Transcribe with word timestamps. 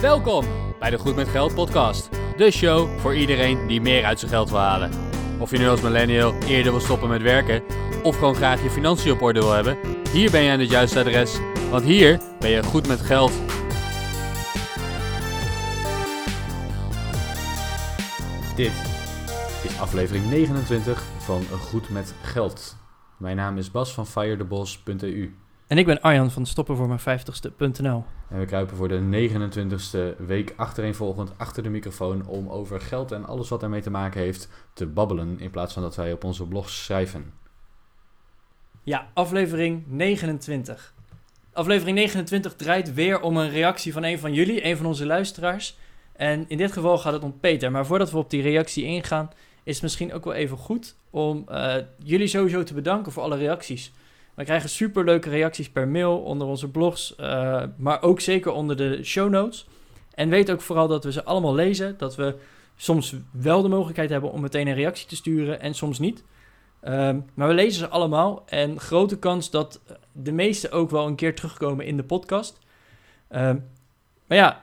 Welkom 0.00 0.44
bij 0.78 0.90
de 0.90 0.98
Goed 0.98 1.16
met 1.16 1.28
Geld 1.28 1.54
podcast. 1.54 2.08
De 2.36 2.50
show 2.50 2.98
voor 2.98 3.14
iedereen 3.14 3.66
die 3.66 3.80
meer 3.80 4.04
uit 4.04 4.18
zijn 4.18 4.30
geld 4.30 4.50
wil 4.50 4.58
halen. 4.58 4.90
Of 5.38 5.50
je 5.50 5.58
nu 5.58 5.68
als 5.68 5.80
millennial 5.80 6.34
eerder 6.34 6.72
wil 6.72 6.80
stoppen 6.80 7.08
met 7.08 7.22
werken 7.22 7.62
of 8.02 8.14
gewoon 8.18 8.34
graag 8.34 8.62
je 8.62 8.70
financiën 8.70 9.12
op 9.12 9.22
orde 9.22 9.40
wil 9.40 9.52
hebben, 9.52 9.78
hier 10.12 10.30
ben 10.30 10.42
je 10.42 10.50
aan 10.50 10.58
het 10.58 10.70
juiste 10.70 10.98
adres, 10.98 11.38
want 11.70 11.84
hier 11.84 12.20
ben 12.38 12.50
je 12.50 12.62
goed 12.62 12.86
met 12.86 13.00
geld. 13.00 13.32
Dit 18.56 18.72
is 19.62 19.78
aflevering 19.80 20.30
29 20.30 21.02
van 21.18 21.42
Goed 21.42 21.90
met 21.90 22.14
Geld. 22.22 22.76
Mijn 23.16 23.36
naam 23.36 23.58
is 23.58 23.70
Bas 23.70 23.94
van 23.94 24.06
firethebos.eu 24.06 25.47
En 25.68 25.78
ik 25.78 25.86
ben 25.86 26.00
Arjan 26.00 26.30
van 26.30 26.46
Stoppen 26.46 26.76
voor 26.76 26.88
mijn 26.88 27.00
50ste.nl. 27.00 28.04
en 28.28 28.38
we 28.38 28.44
kruipen 28.44 28.76
voor 28.76 28.88
de 28.88 29.28
29ste 29.30 30.24
week 30.26 30.54
achtereenvolgend 30.56 31.32
achter 31.36 31.62
de 31.62 31.68
microfoon 31.68 32.26
om 32.26 32.48
over 32.48 32.80
geld 32.80 33.12
en 33.12 33.26
alles 33.26 33.48
wat 33.48 33.60
daarmee 33.60 33.80
te 33.80 33.90
maken 33.90 34.20
heeft 34.20 34.48
te 34.72 34.86
babbelen 34.86 35.40
in 35.40 35.50
plaats 35.50 35.72
van 35.72 35.82
dat 35.82 35.96
wij 35.96 36.12
op 36.12 36.24
onze 36.24 36.46
blog 36.46 36.70
schrijven. 36.70 37.32
Ja, 38.82 39.08
aflevering 39.14 39.84
29. 39.86 40.94
Aflevering 41.52 41.96
29 41.96 42.54
draait 42.54 42.94
weer 42.94 43.20
om 43.20 43.36
een 43.36 43.50
reactie 43.50 43.92
van 43.92 44.02
een 44.02 44.18
van 44.18 44.32
jullie, 44.32 44.64
een 44.64 44.76
van 44.76 44.86
onze 44.86 45.06
luisteraars. 45.06 45.76
En 46.12 46.44
in 46.48 46.56
dit 46.56 46.72
geval 46.72 46.98
gaat 46.98 47.12
het 47.12 47.22
om 47.22 47.40
Peter. 47.40 47.70
Maar 47.70 47.86
voordat 47.86 48.10
we 48.10 48.18
op 48.18 48.30
die 48.30 48.42
reactie 48.42 48.84
ingaan, 48.84 49.30
is 49.62 49.74
het 49.74 49.82
misschien 49.82 50.12
ook 50.12 50.24
wel 50.24 50.34
even 50.34 50.56
goed 50.56 50.96
om 51.10 51.44
eh, 51.48 51.74
jullie 51.98 52.26
sowieso 52.26 52.62
te 52.62 52.74
bedanken 52.74 53.12
voor 53.12 53.22
alle 53.22 53.36
reacties. 53.36 53.92
We 54.38 54.44
krijgen 54.44 54.68
superleuke 54.68 55.30
reacties 55.30 55.70
per 55.70 55.88
mail 55.88 56.18
onder 56.18 56.46
onze 56.46 56.68
blogs, 56.68 57.16
eh, 57.16 57.62
maar 57.76 58.02
ook 58.02 58.20
zeker 58.20 58.52
onder 58.52 58.76
de 58.76 59.04
show 59.04 59.30
notes. 59.30 59.66
En 60.14 60.28
weet 60.28 60.50
ook 60.50 60.60
vooral 60.60 60.88
dat 60.88 61.04
we 61.04 61.12
ze 61.12 61.24
allemaal 61.24 61.54
lezen, 61.54 61.98
dat 61.98 62.16
we 62.16 62.34
soms 62.76 63.14
wel 63.30 63.62
de 63.62 63.68
mogelijkheid 63.68 64.10
hebben 64.10 64.32
om 64.32 64.40
meteen 64.40 64.66
een 64.66 64.74
reactie 64.74 65.06
te 65.06 65.16
sturen 65.16 65.60
en 65.60 65.74
soms 65.74 65.98
niet. 65.98 66.24
Ehm, 66.80 67.20
maar 67.34 67.48
we 67.48 67.54
lezen 67.54 67.78
ze 67.78 67.88
allemaal 67.88 68.42
en 68.46 68.80
grote 68.80 69.18
kans 69.18 69.50
dat 69.50 69.80
de 70.12 70.32
meeste 70.32 70.70
ook 70.70 70.90
wel 70.90 71.06
een 71.06 71.16
keer 71.16 71.34
terugkomen 71.34 71.86
in 71.86 71.96
de 71.96 72.04
podcast. 72.04 72.58
Ehm, 73.28 73.56
maar 74.26 74.38
ja, 74.38 74.58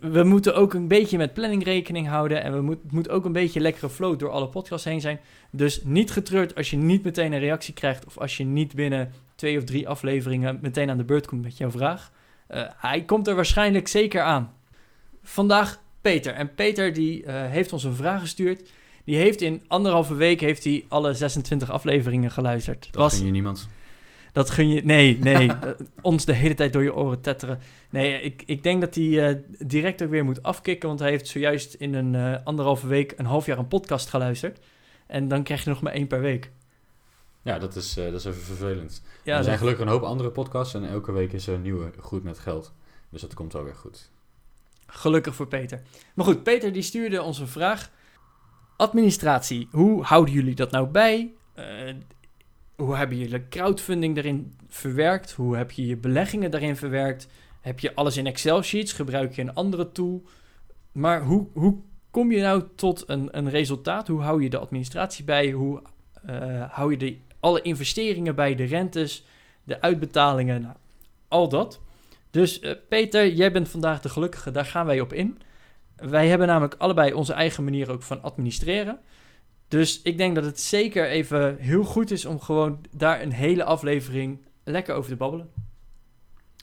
we 0.00 0.22
moeten 0.22 0.54
ook 0.54 0.74
een 0.74 0.88
beetje 0.88 1.16
met 1.16 1.34
planning 1.34 1.64
rekening 1.64 2.08
houden. 2.08 2.42
En 2.42 2.52
we 2.52 2.60
moet, 2.60 2.78
het 2.82 2.92
moet 2.92 3.08
ook 3.08 3.24
een 3.24 3.32
beetje 3.32 3.60
lekkere 3.60 3.90
flow 3.90 4.18
door 4.18 4.30
alle 4.30 4.48
podcasts 4.48 4.84
heen 4.84 5.00
zijn. 5.00 5.20
Dus 5.50 5.80
niet 5.84 6.10
getreurd 6.10 6.54
als 6.54 6.70
je 6.70 6.76
niet 6.76 7.04
meteen 7.04 7.32
een 7.32 7.38
reactie 7.38 7.74
krijgt. 7.74 8.06
Of 8.06 8.18
als 8.18 8.36
je 8.36 8.44
niet 8.44 8.74
binnen 8.74 9.12
twee 9.34 9.58
of 9.58 9.64
drie 9.64 9.88
afleveringen 9.88 10.58
meteen 10.62 10.90
aan 10.90 10.96
de 10.96 11.04
beurt 11.04 11.26
komt 11.26 11.42
met 11.42 11.56
jouw 11.56 11.70
vraag. 11.70 12.12
Uh, 12.50 12.62
hij 12.76 13.04
komt 13.04 13.28
er 13.28 13.34
waarschijnlijk 13.34 13.88
zeker 13.88 14.22
aan. 14.22 14.54
Vandaag 15.22 15.80
Peter. 16.00 16.32
En 16.32 16.54
Peter 16.54 16.92
die 16.92 17.22
uh, 17.22 17.46
heeft 17.46 17.72
ons 17.72 17.84
een 17.84 17.94
vraag 17.94 18.20
gestuurd. 18.20 18.70
Die 19.04 19.16
heeft 19.16 19.40
in 19.40 19.62
anderhalve 19.66 20.14
week 20.14 20.40
heeft 20.40 20.64
hij 20.64 20.84
alle 20.88 21.14
26 21.14 21.70
afleveringen 21.70 22.30
geluisterd. 22.30 22.88
Dat 22.90 23.02
Was, 23.02 23.18
je 23.18 23.24
niemand. 23.24 23.68
Dat 24.36 24.50
gun 24.50 24.68
je... 24.68 24.84
Nee, 24.84 25.18
nee. 25.18 25.50
ons 26.02 26.24
de 26.24 26.32
hele 26.32 26.54
tijd 26.54 26.72
door 26.72 26.82
je 26.82 26.94
oren 26.94 27.20
tetteren. 27.20 27.58
Nee, 27.90 28.20
ik, 28.20 28.42
ik 28.46 28.62
denk 28.62 28.80
dat 28.80 28.94
hij 28.94 29.04
uh, 29.04 29.36
direct 29.58 30.02
ook 30.02 30.10
weer 30.10 30.24
moet 30.24 30.42
afkicken. 30.42 30.88
Want 30.88 31.00
hij 31.00 31.10
heeft 31.10 31.28
zojuist 31.28 31.74
in 31.74 31.94
een 31.94 32.14
uh, 32.14 32.36
anderhalve 32.44 32.86
week 32.86 33.14
een 33.16 33.26
half 33.26 33.46
jaar 33.46 33.58
een 33.58 33.68
podcast 33.68 34.08
geluisterd. 34.08 34.60
En 35.06 35.28
dan 35.28 35.42
krijg 35.42 35.64
je 35.64 35.70
nog 35.70 35.80
maar 35.80 35.92
één 35.92 36.06
per 36.06 36.20
week. 36.20 36.50
Ja, 37.42 37.58
dat 37.58 37.76
is, 37.76 37.98
uh, 37.98 38.04
dat 38.04 38.14
is 38.14 38.24
even 38.24 38.42
vervelend. 38.42 39.02
Ja, 39.22 39.36
er 39.36 39.44
zijn 39.44 39.58
gelukkig 39.58 39.84
een 39.84 39.90
hoop 39.90 40.02
andere 40.02 40.30
podcasts. 40.30 40.74
En 40.74 40.88
elke 40.88 41.12
week 41.12 41.32
is 41.32 41.46
er 41.46 41.54
een 41.54 41.62
nieuwe 41.62 41.90
Goed 41.98 42.22
met 42.22 42.38
Geld. 42.38 42.72
Dus 43.10 43.20
dat 43.20 43.34
komt 43.34 43.52
wel 43.52 43.64
weer 43.64 43.74
goed. 43.74 44.10
Gelukkig 44.86 45.34
voor 45.34 45.48
Peter. 45.48 45.82
Maar 46.14 46.26
goed, 46.26 46.42
Peter 46.42 46.72
die 46.72 46.82
stuurde 46.82 47.22
ons 47.22 47.38
een 47.38 47.48
vraag. 47.48 47.90
Administratie, 48.76 49.68
hoe 49.70 50.02
houden 50.02 50.34
jullie 50.34 50.54
dat 50.54 50.70
nou 50.70 50.86
bij? 50.86 51.34
Uh, 51.58 51.94
hoe 52.76 52.96
hebben 52.96 53.18
jullie 53.18 53.48
crowdfunding 53.48 54.14
daarin 54.14 54.54
verwerkt? 54.68 55.32
Hoe 55.32 55.56
heb 55.56 55.70
je 55.70 55.86
je 55.86 55.96
beleggingen 55.96 56.50
daarin 56.50 56.76
verwerkt? 56.76 57.28
Heb 57.60 57.80
je 57.80 57.94
alles 57.94 58.16
in 58.16 58.26
Excel-sheets? 58.26 58.92
Gebruik 58.92 59.34
je 59.34 59.42
een 59.42 59.54
andere 59.54 59.92
tool? 59.92 60.22
Maar 60.92 61.22
hoe, 61.22 61.46
hoe 61.52 61.76
kom 62.10 62.32
je 62.32 62.40
nou 62.40 62.64
tot 62.74 63.04
een, 63.06 63.28
een 63.30 63.50
resultaat? 63.50 64.08
Hoe 64.08 64.20
hou 64.20 64.42
je 64.42 64.50
de 64.50 64.58
administratie 64.58 65.24
bij? 65.24 65.50
Hoe 65.50 65.82
uh, 66.30 66.64
hou 66.70 66.90
je 66.90 66.96
de, 66.96 67.16
alle 67.40 67.62
investeringen 67.62 68.34
bij? 68.34 68.54
De 68.54 68.64
rentes, 68.64 69.24
de 69.64 69.80
uitbetalingen, 69.80 70.62
nou, 70.62 70.74
al 71.28 71.48
dat. 71.48 71.80
Dus 72.30 72.60
uh, 72.60 72.72
Peter, 72.88 73.32
jij 73.32 73.52
bent 73.52 73.68
vandaag 73.68 74.00
de 74.00 74.08
gelukkige, 74.08 74.50
daar 74.50 74.64
gaan 74.64 74.86
wij 74.86 75.00
op 75.00 75.12
in. 75.12 75.38
Wij 75.96 76.28
hebben 76.28 76.46
namelijk 76.46 76.74
allebei 76.78 77.12
onze 77.12 77.32
eigen 77.32 77.64
manier 77.64 77.90
ook 77.90 78.02
van 78.02 78.22
administreren. 78.22 78.98
Dus 79.68 80.02
ik 80.02 80.18
denk 80.18 80.34
dat 80.34 80.44
het 80.44 80.60
zeker 80.60 81.08
even 81.08 81.56
heel 81.58 81.84
goed 81.84 82.10
is 82.10 82.24
om 82.24 82.40
gewoon 82.40 82.80
daar 82.90 83.22
een 83.22 83.32
hele 83.32 83.64
aflevering 83.64 84.38
lekker 84.64 84.94
over 84.94 85.10
te 85.10 85.16
babbelen. 85.16 85.50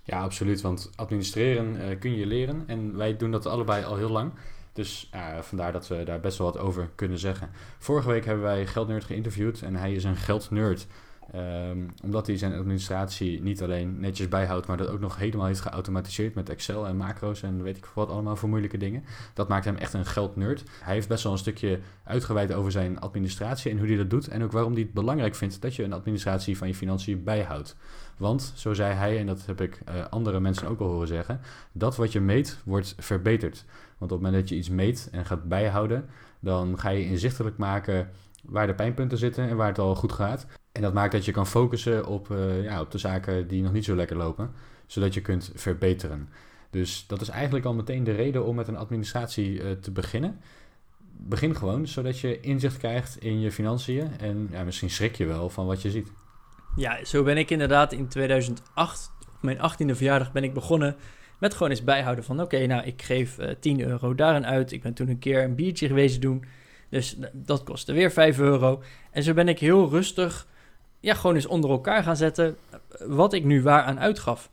Ja, 0.03 0.21
absoluut. 0.21 0.61
Want 0.61 0.91
administreren 0.95 1.75
uh, 1.75 1.99
kun 1.99 2.15
je 2.15 2.25
leren. 2.25 2.63
En 2.67 2.97
wij 2.97 3.17
doen 3.17 3.31
dat 3.31 3.45
allebei 3.45 3.83
al 3.83 3.95
heel 3.95 4.09
lang. 4.09 4.31
Dus 4.73 5.09
vandaar 5.41 5.71
dat 5.71 5.87
we 5.87 6.03
daar 6.03 6.19
best 6.19 6.37
wel 6.37 6.51
wat 6.51 6.61
over 6.61 6.89
kunnen 6.95 7.19
zeggen. 7.19 7.49
Vorige 7.77 8.07
week 8.09 8.25
hebben 8.25 8.43
wij 8.43 8.67
Geldnerd 8.67 9.03
geïnterviewd. 9.03 9.61
En 9.61 9.75
hij 9.75 9.93
is 9.93 10.03
een 10.03 10.15
geldnerd. 10.15 10.87
Um, 11.35 11.93
omdat 12.03 12.27
hij 12.27 12.37
zijn 12.37 12.53
administratie 12.53 13.41
niet 13.41 13.61
alleen 13.61 13.99
netjes 13.99 14.27
bijhoudt, 14.27 14.67
maar 14.67 14.77
dat 14.77 14.87
ook 14.87 14.99
nog 14.99 15.17
helemaal 15.17 15.45
heeft 15.45 15.59
geautomatiseerd 15.59 16.35
met 16.35 16.49
Excel 16.49 16.87
en 16.87 16.97
macro's 16.97 17.43
en 17.43 17.63
weet 17.63 17.77
ik 17.77 17.85
wat 17.85 18.09
allemaal 18.09 18.35
voor 18.35 18.49
moeilijke 18.49 18.77
dingen. 18.77 19.03
Dat 19.33 19.47
maakt 19.47 19.65
hem 19.65 19.75
echt 19.75 19.93
een 19.93 20.05
geldnerd. 20.05 20.63
Hij 20.81 20.93
heeft 20.93 21.07
best 21.07 21.23
wel 21.23 21.31
een 21.31 21.37
stukje 21.37 21.79
uitgeweid 22.03 22.53
over 22.53 22.71
zijn 22.71 22.99
administratie 22.99 23.71
en 23.71 23.77
hoe 23.77 23.87
hij 23.87 23.97
dat 23.97 24.09
doet. 24.09 24.27
En 24.27 24.43
ook 24.43 24.51
waarom 24.51 24.73
hij 24.73 24.81
het 24.81 24.93
belangrijk 24.93 25.35
vindt 25.35 25.61
dat 25.61 25.75
je 25.75 25.83
een 25.83 25.93
administratie 25.93 26.57
van 26.57 26.67
je 26.67 26.75
financiën 26.75 27.23
bijhoudt. 27.23 27.75
Want, 28.17 28.53
zo 28.55 28.73
zei 28.73 28.93
hij, 28.93 29.19
en 29.19 29.25
dat 29.25 29.45
heb 29.45 29.61
ik 29.61 29.81
uh, 29.89 30.05
andere 30.09 30.39
mensen 30.39 30.67
ook 30.67 30.79
al 30.79 30.87
horen 30.87 31.07
zeggen, 31.07 31.39
dat 31.71 31.95
wat 31.95 32.11
je 32.11 32.19
meet 32.19 32.57
wordt 32.65 32.95
verbeterd. 32.97 33.65
Want 33.97 34.11
op 34.11 34.17
het 34.17 34.27
moment 34.27 34.35
dat 34.35 34.49
je 34.49 34.55
iets 34.55 34.69
meet 34.69 35.09
en 35.11 35.25
gaat 35.25 35.43
bijhouden, 35.43 36.05
dan 36.39 36.79
ga 36.79 36.89
je 36.89 37.05
inzichtelijk 37.05 37.57
maken 37.57 38.09
waar 38.43 38.67
de 38.67 38.75
pijnpunten 38.75 39.17
zitten 39.17 39.49
en 39.49 39.55
waar 39.55 39.67
het 39.67 39.79
al 39.79 39.95
goed 39.95 40.11
gaat. 40.11 40.45
En 40.73 40.81
dat 40.81 40.93
maakt 40.93 41.11
dat 41.11 41.25
je 41.25 41.31
kan 41.31 41.47
focussen 41.47 42.05
op, 42.05 42.29
uh, 42.29 42.63
ja, 42.63 42.81
op 42.81 42.91
de 42.91 42.97
zaken 42.97 43.47
die 43.47 43.61
nog 43.61 43.71
niet 43.71 43.85
zo 43.85 43.95
lekker 43.95 44.17
lopen, 44.17 44.51
zodat 44.85 45.13
je 45.13 45.21
kunt 45.21 45.51
verbeteren. 45.55 46.29
Dus 46.69 47.07
dat 47.07 47.21
is 47.21 47.29
eigenlijk 47.29 47.65
al 47.65 47.73
meteen 47.73 48.03
de 48.03 48.11
reden 48.11 48.45
om 48.45 48.55
met 48.55 48.67
een 48.67 48.77
administratie 48.77 49.61
uh, 49.61 49.71
te 49.71 49.91
beginnen. 49.91 50.39
Begin 51.17 51.55
gewoon, 51.55 51.87
zodat 51.87 52.19
je 52.19 52.39
inzicht 52.39 52.77
krijgt 52.77 53.17
in 53.17 53.39
je 53.39 53.51
financiën 53.51 54.19
en 54.19 54.47
ja, 54.51 54.63
misschien 54.63 54.89
schrik 54.89 55.15
je 55.15 55.25
wel 55.25 55.49
van 55.49 55.65
wat 55.65 55.81
je 55.81 55.91
ziet. 55.91 56.11
Ja, 56.75 57.05
zo 57.05 57.23
ben 57.23 57.37
ik 57.37 57.49
inderdaad 57.49 57.91
in 57.91 58.07
2008, 58.07 59.11
op 59.19 59.41
mijn 59.41 59.57
18e 59.57 59.95
verjaardag, 59.95 60.31
ben 60.31 60.43
ik 60.43 60.53
begonnen 60.53 60.95
met 61.39 61.53
gewoon 61.53 61.69
eens 61.69 61.83
bijhouden 61.83 62.23
van... 62.23 62.41
oké, 62.41 62.65
nou, 62.65 62.83
ik 62.83 63.01
geef 63.01 63.39
uh, 63.39 63.49
10 63.59 63.81
euro 63.81 64.15
daarin 64.15 64.45
uit. 64.45 64.71
Ik 64.71 64.81
ben 64.81 64.93
toen 64.93 65.09
een 65.09 65.19
keer 65.19 65.43
een 65.43 65.55
biertje 65.55 65.87
geweest 65.87 66.21
doen. 66.21 66.45
Dus 66.89 67.17
dat 67.33 67.63
kostte 67.63 67.93
weer 67.93 68.11
5 68.11 68.39
euro. 68.39 68.83
En 69.11 69.23
zo 69.23 69.33
ben 69.33 69.47
ik 69.47 69.59
heel 69.59 69.89
rustig 69.89 70.47
ja, 71.03 71.13
gewoon 71.13 71.35
eens 71.35 71.45
onder 71.45 71.69
elkaar 71.69 72.03
gaan 72.03 72.15
zetten 72.15 72.57
wat 72.99 73.33
ik 73.33 73.43
nu 73.43 73.61
waar 73.61 73.83
aan 73.83 73.99
uitgaf. 73.99 74.49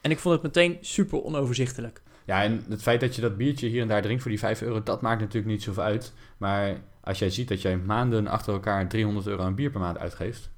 En 0.00 0.10
ik 0.10 0.18
vond 0.18 0.34
het 0.34 0.42
meteen 0.42 0.78
super 0.80 1.24
onoverzichtelijk. 1.24 2.02
Ja, 2.24 2.42
en 2.42 2.64
het 2.68 2.82
feit 2.82 3.00
dat 3.00 3.14
je 3.14 3.20
dat 3.20 3.36
biertje 3.36 3.68
hier 3.68 3.82
en 3.82 3.88
daar 3.88 4.02
drinkt 4.02 4.22
voor 4.22 4.30
die 4.30 4.40
5 4.40 4.62
euro, 4.62 4.82
dat 4.82 5.00
maakt 5.00 5.20
natuurlijk 5.20 5.52
niet 5.52 5.62
zoveel 5.62 5.82
uit. 5.82 6.12
Maar 6.36 6.80
als 7.00 7.18
jij 7.18 7.30
ziet 7.30 7.48
dat 7.48 7.62
jij 7.62 7.76
maanden 7.76 8.26
achter 8.26 8.52
elkaar 8.52 8.88
300 8.88 9.26
euro 9.26 9.42
aan 9.42 9.54
bier 9.54 9.70
per 9.70 9.80
maand 9.80 9.98
uitgeeft, 9.98 10.50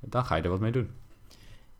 dan 0.00 0.24
ga 0.24 0.36
je 0.36 0.42
er 0.42 0.50
wat 0.50 0.60
mee 0.60 0.72
doen. 0.72 0.90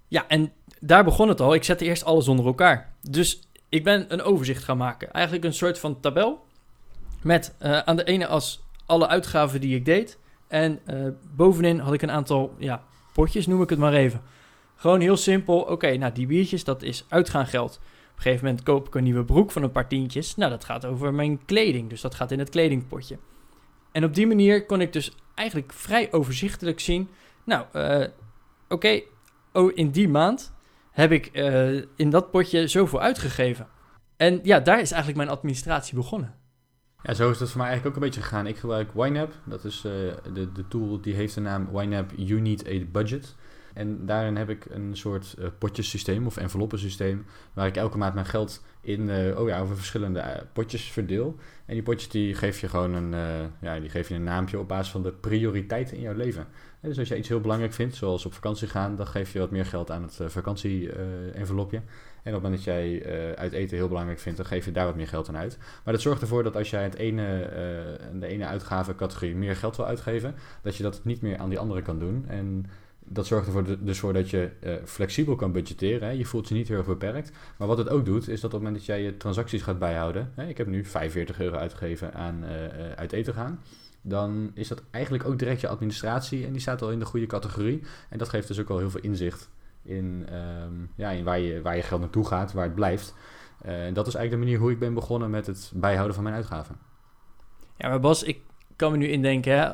Ja, 0.09 0.29
en 0.29 0.53
daar 0.81 1.05
begon 1.05 1.29
het 1.29 1.41
al. 1.41 1.55
Ik 1.55 1.65
zette 1.65 1.85
eerst 1.85 2.05
alles 2.05 2.29
onder 2.29 2.47
elkaar. 2.47 2.93
Dus 3.11 3.41
ik 3.69 3.85
ben 3.85 4.13
een 4.13 4.23
overzicht 4.23 4.65
gaan 4.65 4.77
maken. 4.77 5.13
Eigenlijk 5.13 5.45
een 5.45 5.55
soort 5.55 5.79
van 5.79 6.01
tabel 6.01 6.45
met 7.23 7.55
uh, 7.61 7.79
aan 7.79 7.97
de 7.97 8.05
ene 8.05 8.27
as 8.27 8.65
alle 8.87 9.09
uitgaven 9.09 9.61
die 9.61 9.77
ik 9.77 9.85
deed. 9.85 10.19
En 10.49 10.81
uh, 10.87 11.09
bovenin 11.37 11.79
had 11.79 11.93
ik 11.93 12.03
een 12.03 12.11
aantal 12.11 12.55
ja, 12.59 12.83
potjes, 13.17 13.47
noem 13.47 13.63
ik 13.63 13.71
het 13.71 13.79
maar 13.79 13.93
even. 13.93 14.23
Gewoon 14.75 15.01
heel 15.01 15.17
simpel. 15.17 15.61
Oké, 15.61 15.97
nou 15.97 16.13
die 16.13 16.27
biertjes, 16.27 16.65
dat 16.65 16.83
is 16.83 17.05
uitgaangeld. 17.09 17.77
Op 17.77 18.17
een 18.17 18.23
gegeven 18.23 18.45
moment 18.45 18.65
koop 18.65 18.87
ik 18.87 18.95
een 18.95 19.05
nieuwe 19.05 19.25
broek 19.25 19.51
van 19.51 19.63
een 19.63 19.71
paar 19.71 19.89
tientjes. 19.89 20.37
Nou, 20.37 20.51
dat 20.51 20.65
gaat 20.65 20.85
over 20.85 21.15
mijn 21.15 21.45
kleding, 21.45 21.89
dus 21.89 22.01
dat 22.01 22.15
gaat 22.15 22.31
in 22.31 22.39
het 22.39 22.49
kledingpotje. 22.49 23.19
En 23.93 24.05
op 24.05 24.15
die 24.15 24.27
manier 24.27 24.67
kon 24.67 24.81
ik 24.81 24.93
dus 24.93 25.17
eigenlijk 25.35 25.73
vrij 25.73 26.13
overzichtelijk 26.13 26.81
zien. 26.81 27.09
Nou, 27.45 27.65
uh, 27.73 28.07
oké, 28.69 29.01
oh, 29.53 29.73
in 29.75 29.91
die 29.91 30.09
maand 30.09 30.53
heb 30.91 31.13
ik 31.13 31.31
uh, 31.33 31.83
in 31.97 32.11
dat 32.11 32.31
potje 32.31 32.69
zoveel 32.69 33.01
uitgegeven. 33.01 33.69
En 34.17 34.41
ja, 34.43 34.61
daar 34.61 34.81
is 34.81 34.91
eigenlijk 34.91 35.25
mijn 35.25 35.37
administratie 35.37 35.95
begonnen. 35.95 36.35
Ja, 37.03 37.15
zo 37.15 37.31
is 37.31 37.39
dat 37.39 37.49
voor 37.49 37.59
mij 37.61 37.69
eigenlijk 37.69 37.97
ook 37.97 38.03
een 38.03 38.09
beetje 38.09 38.23
gegaan. 38.23 38.47
Ik 38.47 38.57
gebruik 38.57 38.91
YNAB. 38.95 39.33
Dat 39.45 39.65
is 39.65 39.77
uh, 39.77 39.93
de, 40.33 40.53
de 40.53 40.69
tool 40.69 41.01
die 41.01 41.15
heeft 41.15 41.35
de 41.35 41.41
naam 41.41 41.69
YNAB 41.79 42.13
You 42.17 42.41
Need 42.41 42.69
a 42.69 42.85
Budget. 42.93 43.35
En 43.75 44.07
daarin 44.07 44.37
heb 44.37 44.49
ik 44.49 44.65
een 44.71 44.97
soort 44.97 45.37
uh, 45.39 45.47
potjesysteem 45.59 46.27
of 46.27 46.37
enveloppensysteem, 46.37 47.27
waar 47.53 47.67
ik 47.67 47.77
elke 47.77 47.99
maand 47.99 48.15
mijn 48.15 48.27
geld 48.27 48.65
in, 48.81 49.09
uh, 49.09 49.39
oh 49.39 49.49
ja, 49.49 49.61
over 49.61 49.77
verschillende 49.77 50.47
potjes 50.53 50.83
verdeel. 50.91 51.37
En 51.67 51.75
die 51.75 51.83
potjes 51.83 52.09
die 52.09 52.35
geef 52.35 52.61
je 52.61 52.69
gewoon 52.69 52.95
een, 52.95 53.11
ja, 53.61 53.81
die 53.81 53.91
geef 53.91 54.09
je 54.09 54.15
een 54.15 54.23
naampje 54.23 54.59
op 54.59 54.69
basis 54.69 54.93
van 54.93 55.03
de 55.03 55.13
prioriteiten 55.13 55.97
in 55.97 56.03
jouw 56.03 56.15
leven. 56.15 56.47
En 56.81 56.89
dus 56.89 56.99
als 56.99 57.09
je 57.09 57.17
iets 57.17 57.29
heel 57.29 57.41
belangrijk 57.41 57.73
vindt, 57.73 57.95
zoals 57.95 58.27
op 58.27 58.35
vakantie 58.35 58.69
gaan, 58.69 58.97
dan 58.97 59.07
geef 59.07 59.33
je 59.33 59.39
wat 59.39 59.51
meer 59.51 59.67
geld 59.67 59.91
aan 59.91 60.03
het 60.03 60.21
vakantie-envelopje. 60.27 61.83
En 62.27 62.35
op 62.35 62.43
het 62.43 62.51
moment 62.51 62.65
dat 62.65 62.75
jij 62.75 63.07
uit 63.37 63.53
eten 63.53 63.77
heel 63.77 63.89
belangrijk 63.89 64.19
vindt, 64.19 64.39
dan 64.39 64.47
geef 64.47 64.65
je 64.65 64.73
daar 64.73 64.87
wat 64.87 64.97
meer 64.97 65.09
geld 65.09 65.29
aan 65.29 65.37
uit. 65.37 65.59
Maar 65.85 65.95
dat 65.95 66.03
zorgt 66.03 66.21
ervoor 66.21 66.43
dat 66.43 66.57
als 66.57 66.71
jij 66.71 66.83
het 66.83 66.95
ene, 66.95 67.51
de 68.19 68.27
ene 68.27 68.47
uitgavencategorie 68.47 69.37
meer 69.37 69.57
geld 69.57 69.77
wil 69.77 69.87
uitgeven, 69.87 70.35
dat 70.63 70.77
je 70.77 70.83
dat 70.83 71.01
niet 71.05 71.21
meer 71.21 71.39
aan 71.39 71.49
die 71.49 71.59
andere 71.59 71.83
kan 71.83 71.99
doen. 71.99 72.25
En 72.29 72.67
dat 73.09 73.27
zorgt 73.27 73.47
ervoor 73.47 73.65
dus 73.81 73.99
voor 73.99 74.13
dat 74.13 74.31
je 74.31 74.51
uh, 74.65 74.75
flexibel 74.85 75.37
kan 75.37 75.53
budgetteren. 75.53 76.09
Hè. 76.09 76.15
Je 76.15 76.25
voelt 76.25 76.49
je 76.49 76.55
niet 76.55 76.69
heel 76.69 76.77
erg 76.77 76.87
beperkt. 76.87 77.31
Maar 77.59 77.69
wat 77.69 77.79
het 77.79 77.89
ook 77.89 78.05
doet, 78.05 78.29
is 78.29 78.41
dat 78.41 78.55
op 78.55 78.61
het 78.61 78.69
moment 78.69 78.77
dat 78.77 78.87
jij 78.87 79.03
je 79.03 79.17
transacties 79.17 79.63
gaat 79.63 79.79
bijhouden. 79.79 80.33
Hè, 80.35 80.47
ik 80.49 80.57
heb 80.57 80.67
nu 80.67 80.85
45 80.85 81.41
euro 81.41 81.57
uitgegeven 81.57 82.15
aan 82.15 82.45
uit 82.97 83.13
eten 83.13 83.35
gaan. 83.35 83.61
Dan 84.03 84.51
is 84.55 84.69
dat 84.69 84.83
eigenlijk 84.91 85.25
ook 85.25 85.39
direct 85.39 85.61
je 85.61 85.69
administratie. 85.69 86.47
En 86.47 86.53
die 86.53 86.61
staat 86.61 86.83
al 86.83 86.91
in 86.91 86.99
de 86.99 87.05
goede 87.05 87.27
categorie. 87.27 87.83
En 88.09 88.19
dat 88.19 88.29
geeft 88.29 88.49
dus 88.49 88.61
ook 88.61 88.71
al 88.71 88.79
heel 88.79 88.91
veel 88.91 89.01
inzicht 89.01 89.49
in, 89.87 90.27
um, 90.63 90.91
ja, 90.97 91.11
in 91.11 91.25
waar, 91.25 91.39
je, 91.39 91.63
waar 91.63 91.77
je 91.77 91.83
geld 91.83 92.01
naartoe 92.01 92.27
gaat, 92.27 92.53
waar 92.53 92.65
het 92.65 92.75
blijft. 92.75 93.15
en 93.63 93.95
dat 93.95 94.07
is 94.07 94.15
eigenlijk 94.15 94.31
de 94.31 94.49
manier 94.49 94.59
hoe 94.59 94.71
ik 94.71 94.79
ben 94.79 94.95
begonnen 94.95 95.31
met 95.31 95.47
het 95.47 95.73
bijhouden 95.75 96.15
van 96.15 96.25
mijn 96.25 96.37
uitgaven. 96.37 96.77
Ja, 97.77 97.89
maar 97.89 98.01
Bas, 98.01 98.23
ik 98.23 98.41
kan 98.77 98.91
me 98.91 98.97
nu 98.97 99.09
indenken, 99.09 99.59
hè? 99.59 99.71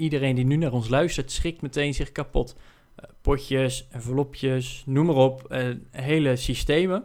iedereen 0.00 0.34
die 0.34 0.44
nu 0.44 0.56
naar 0.56 0.72
ons 0.72 0.88
luistert, 0.88 1.30
schrikt 1.30 1.62
meteen 1.62 1.94
zich 1.94 2.12
kapot. 2.12 2.54
Uh, 2.54 3.10
potjes, 3.20 3.86
envelopjes, 3.90 4.82
noem 4.86 5.06
maar 5.06 5.14
op, 5.14 5.46
uh, 5.48 5.74
hele 5.90 6.36
systemen. 6.36 7.04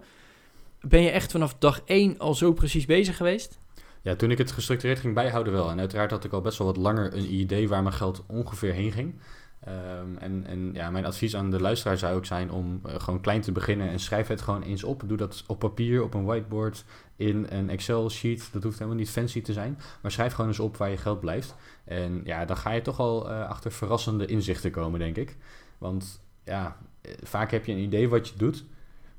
Ben 0.81 1.01
je 1.01 1.09
echt 1.09 1.31
vanaf 1.31 1.55
dag 1.57 1.81
één 1.85 2.17
al 2.17 2.33
zo 2.33 2.53
precies 2.53 2.85
bezig 2.85 3.17
geweest? 3.17 3.59
Ja, 4.01 4.15
toen 4.15 4.31
ik 4.31 4.37
het 4.37 4.51
gestructureerd 4.51 4.99
ging 4.99 5.13
bijhouden 5.13 5.53
wel. 5.53 5.69
En 5.69 5.79
uiteraard 5.79 6.11
had 6.11 6.23
ik 6.23 6.31
al 6.31 6.41
best 6.41 6.57
wel 6.57 6.67
wat 6.67 6.77
langer 6.77 7.13
een 7.13 7.33
idee 7.33 7.67
waar 7.67 7.83
mijn 7.83 7.95
geld 7.95 8.23
ongeveer 8.27 8.73
heen 8.73 8.91
ging. 8.91 9.19
Um, 9.67 10.17
en, 10.17 10.45
en 10.47 10.73
ja, 10.73 10.89
mijn 10.89 11.05
advies 11.05 11.35
aan 11.35 11.51
de 11.51 11.61
luisteraar 11.61 11.97
zou 11.97 12.15
ook 12.15 12.25
zijn 12.25 12.51
om 12.51 12.81
uh, 12.85 12.93
gewoon 12.97 13.21
klein 13.21 13.41
te 13.41 13.51
beginnen 13.51 13.89
en 13.89 13.99
schrijf 13.99 14.27
het 14.27 14.41
gewoon 14.41 14.61
eens 14.61 14.83
op. 14.83 15.03
Doe 15.05 15.17
dat 15.17 15.43
op 15.47 15.59
papier, 15.59 16.03
op 16.03 16.13
een 16.13 16.25
whiteboard, 16.25 16.85
in 17.15 17.45
een 17.49 17.69
Excel-sheet. 17.69 18.49
Dat 18.51 18.63
hoeft 18.63 18.77
helemaal 18.77 18.99
niet 18.99 19.09
fancy 19.09 19.41
te 19.41 19.53
zijn. 19.53 19.79
Maar 20.01 20.11
schrijf 20.11 20.33
gewoon 20.33 20.49
eens 20.49 20.59
op 20.59 20.77
waar 20.77 20.89
je 20.89 20.97
geld 20.97 21.19
blijft. 21.19 21.55
En 21.83 22.21
ja, 22.23 22.45
dan 22.45 22.57
ga 22.57 22.71
je 22.71 22.81
toch 22.81 22.99
al 22.99 23.31
uh, 23.31 23.47
achter 23.47 23.71
verrassende 23.71 24.25
inzichten 24.25 24.71
komen, 24.71 24.99
denk 24.99 25.17
ik. 25.17 25.37
Want 25.77 26.21
ja, 26.43 26.77
eh, 27.01 27.11
vaak 27.23 27.51
heb 27.51 27.65
je 27.65 27.71
een 27.71 27.77
idee 27.77 28.09
wat 28.09 28.27
je 28.27 28.37
doet, 28.37 28.65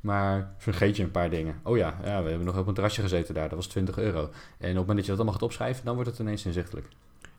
maar 0.01 0.55
vergeet 0.59 0.97
je 0.97 1.03
een 1.03 1.11
paar 1.11 1.31
dingen. 1.31 1.61
Oh 1.63 1.77
ja, 1.77 1.99
ja 2.05 2.23
we 2.23 2.29
hebben 2.29 2.47
nog 2.47 2.59
op 2.59 2.67
een 2.67 2.75
terrasje 2.75 3.03
gezeten 3.03 3.35
daar, 3.35 3.49
dat 3.49 3.59
was 3.59 3.67
20 3.67 3.99
euro. 3.99 4.21
En 4.21 4.29
op 4.29 4.33
het 4.61 4.75
moment 4.75 4.97
dat 4.97 5.05
je 5.05 5.11
dat 5.11 5.17
allemaal 5.17 5.33
gaat 5.33 5.43
opschrijven, 5.43 5.85
dan 5.85 5.95
wordt 5.95 6.11
het 6.11 6.19
ineens 6.19 6.47
inzichtelijk. 6.47 6.89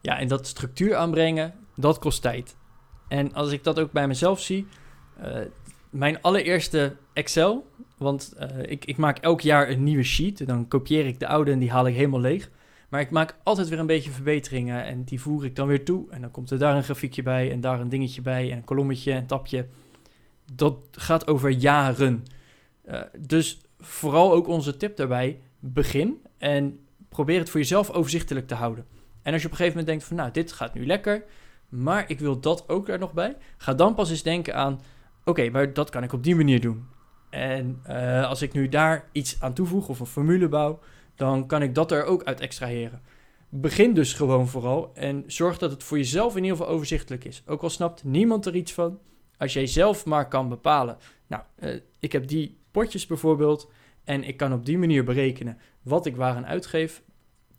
Ja, 0.01 0.19
en 0.19 0.27
dat 0.27 0.47
structuur 0.47 0.95
aanbrengen, 0.95 1.53
dat 1.75 1.99
kost 1.99 2.21
tijd. 2.21 2.55
En 3.07 3.33
als 3.33 3.51
ik 3.51 3.63
dat 3.63 3.79
ook 3.79 3.91
bij 3.91 4.07
mezelf 4.07 4.41
zie, 4.41 4.67
uh, 5.21 5.37
mijn 5.89 6.21
allereerste 6.21 6.95
Excel, 7.13 7.67
want 7.97 8.33
uh, 8.39 8.71
ik, 8.71 8.85
ik 8.85 8.97
maak 8.97 9.17
elk 9.17 9.41
jaar 9.41 9.69
een 9.69 9.83
nieuwe 9.83 10.03
sheet. 10.03 10.47
Dan 10.47 10.67
kopieer 10.67 11.05
ik 11.05 11.19
de 11.19 11.27
oude 11.27 11.51
en 11.51 11.59
die 11.59 11.71
haal 11.71 11.87
ik 11.87 11.95
helemaal 11.95 12.19
leeg. 12.19 12.49
Maar 12.89 13.01
ik 13.01 13.09
maak 13.09 13.35
altijd 13.43 13.67
weer 13.69 13.79
een 13.79 13.85
beetje 13.85 14.11
verbeteringen 14.11 14.83
en 14.83 15.03
die 15.03 15.21
voer 15.21 15.45
ik 15.45 15.55
dan 15.55 15.67
weer 15.67 15.85
toe. 15.85 16.11
En 16.11 16.21
dan 16.21 16.31
komt 16.31 16.51
er 16.51 16.59
daar 16.59 16.75
een 16.75 16.83
grafiekje 16.83 17.23
bij 17.23 17.51
en 17.51 17.61
daar 17.61 17.79
een 17.79 17.89
dingetje 17.89 18.21
bij 18.21 18.51
en 18.51 18.57
een 18.57 18.63
kolommetje 18.63 19.11
en 19.11 19.17
een 19.17 19.25
tapje. 19.25 19.67
Dat 20.53 20.77
gaat 20.91 21.27
over 21.27 21.49
jaren. 21.49 22.25
Uh, 22.89 23.01
dus 23.19 23.61
vooral 23.79 24.33
ook 24.33 24.47
onze 24.47 24.77
tip 24.77 24.97
daarbij, 24.97 25.39
begin 25.59 26.21
en 26.37 26.79
probeer 27.09 27.39
het 27.39 27.49
voor 27.49 27.59
jezelf 27.59 27.91
overzichtelijk 27.91 28.47
te 28.47 28.55
houden. 28.55 28.85
En 29.21 29.33
als 29.33 29.41
je 29.41 29.47
op 29.47 29.53
een 29.53 29.57
gegeven 29.57 29.79
moment 29.79 29.87
denkt 29.87 30.03
van 30.03 30.17
nou, 30.17 30.31
dit 30.31 30.51
gaat 30.51 30.73
nu 30.73 30.85
lekker, 30.85 31.23
maar 31.69 32.09
ik 32.09 32.19
wil 32.19 32.39
dat 32.39 32.69
ook 32.69 32.87
er 32.87 32.99
nog 32.99 33.13
bij. 33.13 33.37
Ga 33.57 33.73
dan 33.73 33.95
pas 33.95 34.09
eens 34.09 34.23
denken 34.23 34.55
aan, 34.55 34.81
oké, 35.25 35.49
maar 35.49 35.73
dat 35.73 35.89
kan 35.89 36.03
ik 36.03 36.13
op 36.13 36.23
die 36.23 36.35
manier 36.35 36.61
doen. 36.61 36.85
En 37.29 37.81
uh, 37.87 38.27
als 38.27 38.41
ik 38.41 38.53
nu 38.53 38.69
daar 38.69 39.09
iets 39.11 39.41
aan 39.41 39.53
toevoeg 39.53 39.89
of 39.89 39.99
een 39.99 40.05
formule 40.05 40.47
bouw, 40.47 40.79
dan 41.15 41.47
kan 41.47 41.61
ik 41.61 41.75
dat 41.75 41.91
er 41.91 42.03
ook 42.03 42.23
uit 42.23 42.39
extraheren. 42.39 43.01
Begin 43.49 43.93
dus 43.93 44.13
gewoon 44.13 44.47
vooral 44.47 44.91
en 44.93 45.23
zorg 45.27 45.57
dat 45.57 45.71
het 45.71 45.83
voor 45.83 45.97
jezelf 45.97 46.35
in 46.35 46.43
ieder 46.43 46.57
geval 46.57 46.73
overzichtelijk 46.73 47.23
is. 47.23 47.43
Ook 47.45 47.61
al 47.61 47.69
snapt 47.69 48.03
niemand 48.03 48.45
er 48.45 48.55
iets 48.55 48.73
van, 48.73 48.99
als 49.37 49.53
jij 49.53 49.67
zelf 49.67 50.05
maar 50.05 50.27
kan 50.27 50.49
bepalen. 50.49 50.97
Nou, 51.27 51.43
uh, 51.59 51.79
ik 51.99 52.11
heb 52.11 52.27
die 52.27 52.59
potjes 52.71 53.05
bijvoorbeeld 53.05 53.71
en 54.03 54.23
ik 54.23 54.37
kan 54.37 54.53
op 54.53 54.65
die 54.65 54.77
manier 54.77 55.03
berekenen 55.03 55.57
wat 55.81 56.05
ik 56.05 56.15
waar 56.15 56.35
aan 56.35 56.45
uitgeef. 56.45 57.03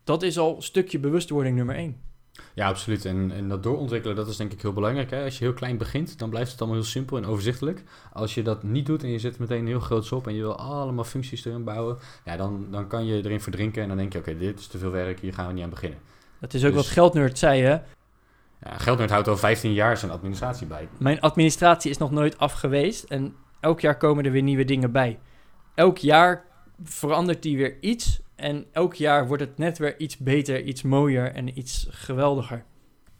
Dat 0.04 0.22
is 0.22 0.38
al 0.38 0.62
stukje 0.62 0.98
bewustwording 0.98 1.56
nummer 1.56 1.74
1. 1.74 2.07
Ja, 2.54 2.68
absoluut. 2.68 3.04
En, 3.04 3.30
en 3.30 3.48
dat 3.48 3.62
doorontwikkelen, 3.62 4.16
dat 4.16 4.28
is 4.28 4.36
denk 4.36 4.52
ik 4.52 4.62
heel 4.62 4.72
belangrijk. 4.72 5.10
Hè? 5.10 5.24
Als 5.24 5.38
je 5.38 5.44
heel 5.44 5.52
klein 5.52 5.76
begint, 5.76 6.18
dan 6.18 6.30
blijft 6.30 6.50
het 6.50 6.60
allemaal 6.60 6.78
heel 6.78 6.88
simpel 6.88 7.16
en 7.16 7.26
overzichtelijk. 7.26 7.82
Als 8.12 8.34
je 8.34 8.42
dat 8.42 8.62
niet 8.62 8.86
doet 8.86 9.02
en 9.02 9.08
je 9.08 9.18
zit 9.18 9.38
meteen 9.38 9.66
heel 9.66 9.80
groot 9.80 10.12
op 10.12 10.26
en 10.26 10.34
je 10.34 10.40
wil 10.40 10.56
allemaal 10.56 11.04
functies 11.04 11.44
erin 11.44 11.64
bouwen, 11.64 11.98
ja, 12.24 12.36
dan, 12.36 12.66
dan 12.70 12.86
kan 12.86 13.06
je 13.06 13.24
erin 13.24 13.40
verdrinken 13.40 13.82
en 13.82 13.88
dan 13.88 13.96
denk 13.96 14.12
je, 14.12 14.18
oké, 14.18 14.36
dit 14.36 14.58
is 14.58 14.66
te 14.66 14.78
veel 14.78 14.90
werk, 14.90 15.20
hier 15.20 15.34
gaan 15.34 15.46
we 15.46 15.52
niet 15.52 15.64
aan 15.64 15.70
beginnen. 15.70 15.98
Dat 16.40 16.54
is 16.54 16.64
ook 16.64 16.72
dus, 16.72 16.82
wat 16.82 16.90
Geldnerd 16.90 17.38
zei, 17.38 17.62
hè? 17.62 17.78
Ja, 18.62 18.78
Geldnerd 18.78 19.10
houdt 19.10 19.28
al 19.28 19.36
15 19.36 19.72
jaar 19.72 19.96
zijn 19.96 20.10
administratie 20.10 20.66
bij. 20.66 20.88
Mijn 20.98 21.20
administratie 21.20 21.90
is 21.90 21.98
nog 21.98 22.10
nooit 22.10 22.38
af 22.38 22.52
geweest 22.52 23.04
en 23.04 23.34
elk 23.60 23.80
jaar 23.80 23.96
komen 23.96 24.24
er 24.24 24.32
weer 24.32 24.42
nieuwe 24.42 24.64
dingen 24.64 24.92
bij. 24.92 25.18
Elk 25.74 25.98
jaar 25.98 26.44
verandert 26.84 27.42
die 27.42 27.56
weer 27.56 27.76
iets 27.80 28.20
en 28.38 28.66
elk 28.72 28.94
jaar 28.94 29.26
wordt 29.26 29.42
het 29.42 29.58
net 29.58 29.78
weer 29.78 30.00
iets 30.00 30.16
beter, 30.16 30.62
iets 30.62 30.82
mooier 30.82 31.32
en 31.32 31.58
iets 31.58 31.86
geweldiger. 31.90 32.64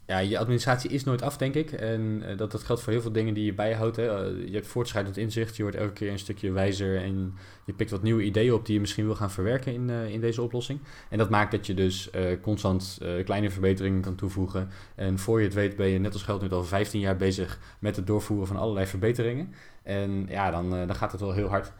Ja, 0.06 0.19
je 0.19 0.38
administratie 0.38 0.91
is 0.91 1.05
nooit 1.05 1.23
af, 1.23 1.37
denk 1.37 1.55
ik. 1.55 1.73
En 1.73 2.00
uh, 2.00 2.37
dat, 2.37 2.50
dat 2.50 2.62
geldt 2.62 2.82
voor 2.82 2.93
heel 2.93 3.03
veel 3.03 3.12
dingen 3.12 3.35
die 3.35 3.44
je 3.44 3.55
bijhoudt. 3.55 3.97
Hè. 3.97 4.32
Uh, 4.32 4.47
je 4.47 4.55
hebt 4.55 4.67
voortschrijdend 4.67 5.17
inzicht, 5.17 5.56
je 5.56 5.62
wordt 5.62 5.76
elke 5.76 5.93
keer 5.93 6.11
een 6.11 6.19
stukje 6.19 6.53
wijzer 6.53 7.03
en 7.03 7.35
je 7.65 7.73
pikt 7.73 7.91
wat 7.91 8.03
nieuwe 8.03 8.23
ideeën 8.23 8.53
op 8.53 8.67
die 8.67 8.75
je 8.75 8.81
misschien 8.81 9.05
wil 9.05 9.15
gaan 9.15 9.31
verwerken 9.31 9.73
in, 9.73 9.88
uh, 9.88 10.09
in 10.09 10.20
deze 10.20 10.43
oplossing. 10.43 10.81
En 11.11 11.19
dat 11.19 11.31
maakt 11.31 11.50
dat 11.50 11.67
je 11.67 11.75
dus 11.75 12.11
constant 12.43 12.99
kleine 13.25 13.50
verbeteringen 13.50 14.00
kan 14.00 14.15
toevoegen. 14.15 14.69
En 14.94 15.19
voor 15.19 15.38
je 15.38 15.44
het 15.44 15.55
weet 15.55 15.76
ben 15.76 15.88
je 15.88 15.99
net 15.99 16.12
als 16.12 16.23
geld 16.23 16.43
nu 16.43 16.50
al 16.50 16.65
15 16.65 17.00
jaar 17.00 17.17
bezig 17.17 17.59
met 17.79 17.97
het 17.97 18.06
doorvoeren 18.06 18.47
van 18.47 18.56
allerlei 18.56 18.87
verbeteringen. 18.87 19.55
En 19.82 20.26
ja, 20.29 20.50
dan, 20.50 20.70
dan 20.70 20.94
gaat 20.94 21.12
het 21.12 21.20
wel 21.20 21.32
heel 21.32 21.49
hard. 21.49 21.73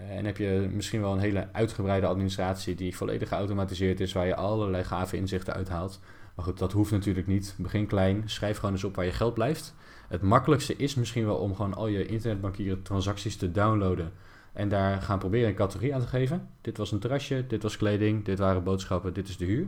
Uh, 0.00 0.10
en 0.10 0.24
heb 0.24 0.36
je 0.36 0.68
misschien 0.72 1.00
wel 1.00 1.12
een 1.12 1.18
hele 1.18 1.48
uitgebreide 1.52 2.06
administratie 2.06 2.74
die 2.74 2.96
volledig 2.96 3.28
geautomatiseerd 3.28 4.00
is, 4.00 4.12
waar 4.12 4.26
je 4.26 4.34
allerlei 4.34 4.84
gave 4.84 5.16
inzichten 5.16 5.54
uithaalt. 5.54 6.00
Maar 6.34 6.44
goed, 6.44 6.58
dat 6.58 6.72
hoeft 6.72 6.90
natuurlijk 6.90 7.26
niet. 7.26 7.54
Begin 7.58 7.86
klein, 7.86 8.22
schrijf 8.26 8.56
gewoon 8.56 8.74
eens 8.74 8.84
op 8.84 8.96
waar 8.96 9.04
je 9.04 9.12
geld 9.12 9.34
blijft. 9.34 9.74
Het 10.08 10.22
makkelijkste 10.22 10.76
is 10.76 10.94
misschien 10.94 11.24
wel 11.24 11.36
om 11.36 11.54
gewoon 11.54 11.74
al 11.74 11.86
je 11.86 12.06
internetbankieren 12.06 12.82
transacties 12.82 13.36
te 13.36 13.50
downloaden. 13.50 14.12
En 14.52 14.68
daar 14.68 15.02
gaan 15.02 15.18
proberen 15.18 15.48
een 15.48 15.54
categorie 15.54 15.94
aan 15.94 16.00
te 16.00 16.06
geven. 16.06 16.48
Dit 16.60 16.76
was 16.76 16.92
een 16.92 16.98
terrasje, 16.98 17.46
dit 17.46 17.62
was 17.62 17.76
kleding, 17.76 18.24
dit 18.24 18.38
waren 18.38 18.62
boodschappen, 18.62 19.14
dit 19.14 19.28
is 19.28 19.36
de 19.36 19.44
huur. 19.44 19.66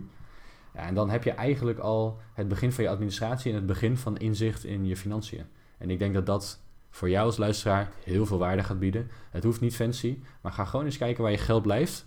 Ja, 0.75 0.87
en 0.87 0.95
dan 0.95 1.11
heb 1.11 1.25
je 1.25 1.30
eigenlijk 1.30 1.78
al 1.78 2.21
het 2.33 2.49
begin 2.49 2.73
van 2.73 2.85
je 2.85 2.90
administratie 2.90 3.50
en 3.50 3.56
het 3.56 3.66
begin 3.66 3.97
van 3.97 4.16
inzicht 4.16 4.64
in 4.64 4.87
je 4.87 4.97
financiën. 4.97 5.45
En 5.78 5.90
ik 5.90 5.99
denk 5.99 6.14
dat 6.14 6.26
dat 6.26 6.61
voor 6.97 7.11
jou 7.11 7.26
als 7.26 7.37
luisteraar 7.37 7.91
heel 8.05 8.26
veel 8.26 8.38
waarde 8.38 8.62
gaat 8.62 8.79
bieden. 8.79 9.11
Het 9.31 9.45
hoeft 9.45 9.61
niet 9.61 9.76
fancy, 9.76 10.19
maar 10.41 10.53
ga 10.53 10.65
gewoon 10.65 10.85
eens 10.85 10.97
kijken 10.97 11.23
waar 11.23 11.33
je 11.33 11.38
geld 11.38 11.62
blijft. 11.62 12.07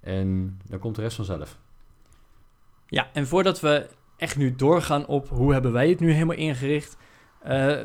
En 0.00 0.58
dan 0.64 0.78
komt 0.78 0.94
de 0.94 1.02
rest 1.02 1.16
vanzelf. 1.16 1.58
Ja, 2.86 3.08
en 3.12 3.26
voordat 3.26 3.60
we 3.60 3.86
echt 4.16 4.36
nu 4.36 4.54
doorgaan 4.54 5.06
op 5.06 5.28
hoe 5.28 5.52
hebben 5.52 5.72
wij 5.72 5.88
het 5.88 6.00
nu 6.00 6.12
helemaal 6.12 6.36
ingericht, 6.36 6.96
uh, 7.46 7.80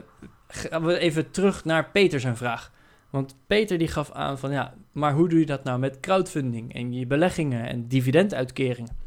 gaan 0.48 0.86
we 0.86 0.98
even 0.98 1.32
terug 1.32 1.66
naar 1.66 1.90
Peter 1.90 2.20
zijn 2.20 2.38
vraag. 2.38 2.72
Want 3.10 3.38
Peter 3.48 3.78
die 3.78 3.88
gaf 3.88 4.12
aan 4.12 4.40
van 4.40 4.52
ja, 4.52 4.74
maar 4.92 5.14
hoe 5.14 5.30
doe 5.30 5.40
je 5.40 5.46
dat 5.46 5.64
nou 5.64 5.80
met 5.80 6.00
crowdfunding 6.00 6.74
en 6.74 6.94
je 6.94 7.08
beleggingen 7.08 7.68
en 7.68 7.88
dividenduitkeringen? 7.88 8.98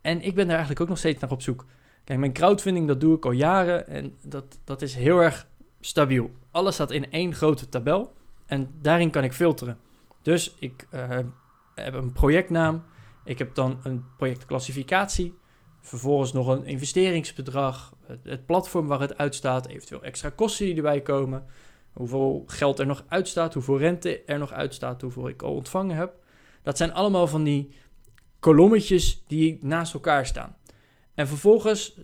En 0.00 0.20
ik 0.22 0.34
ben 0.34 0.44
daar 0.44 0.56
eigenlijk 0.56 0.80
ook 0.80 0.88
nog 0.88 0.98
steeds 0.98 1.20
naar 1.20 1.30
op 1.30 1.42
zoek. 1.42 1.66
Kijk, 2.04 2.18
mijn 2.18 2.32
crowdfunding 2.32 2.86
dat 2.86 3.00
doe 3.00 3.16
ik 3.16 3.24
al 3.24 3.30
jaren 3.30 3.88
en 3.88 4.14
dat, 4.22 4.58
dat 4.64 4.82
is 4.82 4.94
heel 4.94 5.20
erg 5.20 5.46
stabiel. 5.84 6.30
Alles 6.50 6.74
staat 6.74 6.90
in 6.90 7.10
één 7.10 7.34
grote 7.34 7.68
tabel 7.68 8.12
en 8.46 8.70
daarin 8.80 9.10
kan 9.10 9.24
ik 9.24 9.32
filteren. 9.32 9.78
Dus 10.22 10.54
ik 10.58 10.86
uh, 10.94 11.18
heb 11.74 11.94
een 11.94 12.12
projectnaam, 12.12 12.84
ik 13.24 13.38
heb 13.38 13.54
dan 13.54 13.80
een 13.82 14.04
projectclassificatie, 14.16 15.34
vervolgens 15.80 16.32
nog 16.32 16.46
een 16.46 16.64
investeringsbedrag, 16.64 17.94
het, 18.06 18.24
het 18.24 18.46
platform 18.46 18.86
waar 18.86 19.00
het 19.00 19.18
uitstaat, 19.18 19.66
eventueel 19.66 20.02
extra 20.02 20.30
kosten 20.30 20.66
die 20.66 20.76
erbij 20.76 21.00
komen, 21.00 21.44
hoeveel 21.92 22.44
geld 22.46 22.78
er 22.78 22.86
nog 22.86 23.04
uitstaat, 23.08 23.54
hoeveel 23.54 23.78
rente 23.78 24.22
er 24.24 24.38
nog 24.38 24.52
uitstaat, 24.52 25.00
hoeveel 25.00 25.28
ik 25.28 25.42
al 25.42 25.54
ontvangen 25.54 25.96
heb. 25.96 26.14
Dat 26.62 26.76
zijn 26.76 26.92
allemaal 26.92 27.26
van 27.26 27.44
die 27.44 27.74
kolommetjes 28.40 29.24
die 29.26 29.58
naast 29.60 29.94
elkaar 29.94 30.26
staan. 30.26 30.56
En 31.14 31.28
vervolgens 31.28 32.00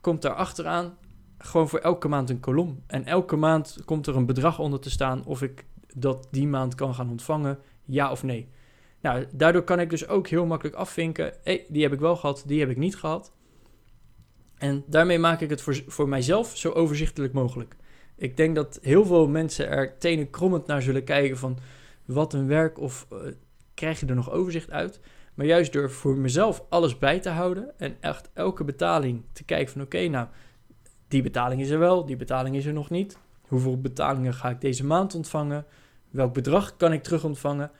komt 0.00 0.22
daar 0.22 0.34
achteraan 0.34 0.96
gewoon 1.44 1.68
voor 1.68 1.78
elke 1.78 2.08
maand 2.08 2.30
een 2.30 2.40
kolom. 2.40 2.82
En 2.86 3.04
elke 3.04 3.36
maand 3.36 3.78
komt 3.84 4.06
er 4.06 4.16
een 4.16 4.26
bedrag 4.26 4.58
onder 4.58 4.80
te 4.80 4.90
staan 4.90 5.24
of 5.24 5.42
ik 5.42 5.64
dat 5.94 6.28
die 6.30 6.46
maand 6.46 6.74
kan 6.74 6.94
gaan 6.94 7.10
ontvangen, 7.10 7.58
ja 7.84 8.10
of 8.10 8.22
nee. 8.22 8.48
Nou, 9.00 9.26
daardoor 9.32 9.62
kan 9.62 9.80
ik 9.80 9.90
dus 9.90 10.08
ook 10.08 10.28
heel 10.28 10.46
makkelijk 10.46 10.76
afvinken, 10.76 11.32
hey, 11.42 11.66
die 11.68 11.82
heb 11.82 11.92
ik 11.92 12.00
wel 12.00 12.16
gehad, 12.16 12.42
die 12.46 12.60
heb 12.60 12.70
ik 12.70 12.76
niet 12.76 12.96
gehad. 12.96 13.32
En 14.58 14.84
daarmee 14.86 15.18
maak 15.18 15.40
ik 15.40 15.50
het 15.50 15.62
voor, 15.62 15.82
voor 15.86 16.08
mijzelf 16.08 16.56
zo 16.56 16.70
overzichtelijk 16.70 17.32
mogelijk. 17.32 17.76
Ik 18.16 18.36
denk 18.36 18.54
dat 18.54 18.78
heel 18.82 19.04
veel 19.04 19.28
mensen 19.28 19.68
er 19.68 19.98
tenen 19.98 20.30
krommend 20.30 20.66
naar 20.66 20.82
zullen 20.82 21.04
kijken 21.04 21.38
van 21.38 21.58
wat 22.04 22.32
een 22.32 22.46
werk 22.46 22.78
of 22.78 23.06
uh, 23.12 23.18
krijg 23.74 24.00
je 24.00 24.06
er 24.06 24.14
nog 24.14 24.30
overzicht 24.30 24.70
uit. 24.70 25.00
Maar 25.34 25.46
juist 25.46 25.72
door 25.72 25.90
voor 25.90 26.16
mezelf 26.16 26.64
alles 26.68 26.98
bij 26.98 27.20
te 27.20 27.28
houden 27.28 27.78
en 27.78 27.96
echt 28.00 28.30
elke 28.32 28.64
betaling 28.64 29.22
te 29.32 29.44
kijken 29.44 29.72
van 29.72 29.82
oké, 29.82 30.08
nou, 30.08 30.26
die 31.14 31.22
betaling 31.22 31.60
is 31.60 31.70
er 31.70 31.78
wel, 31.78 32.04
die 32.04 32.16
betaling 32.16 32.56
is 32.56 32.66
er 32.66 32.72
nog 32.72 32.90
niet. 32.90 33.18
Hoeveel 33.48 33.80
betalingen 33.80 34.34
ga 34.34 34.50
ik 34.50 34.60
deze 34.60 34.86
maand 34.86 35.14
ontvangen? 35.14 35.64
Welk 36.10 36.32
bedrag 36.32 36.76
kan 36.76 36.92
ik 36.92 37.02
terug 37.02 37.24
ontvangen? 37.24 37.70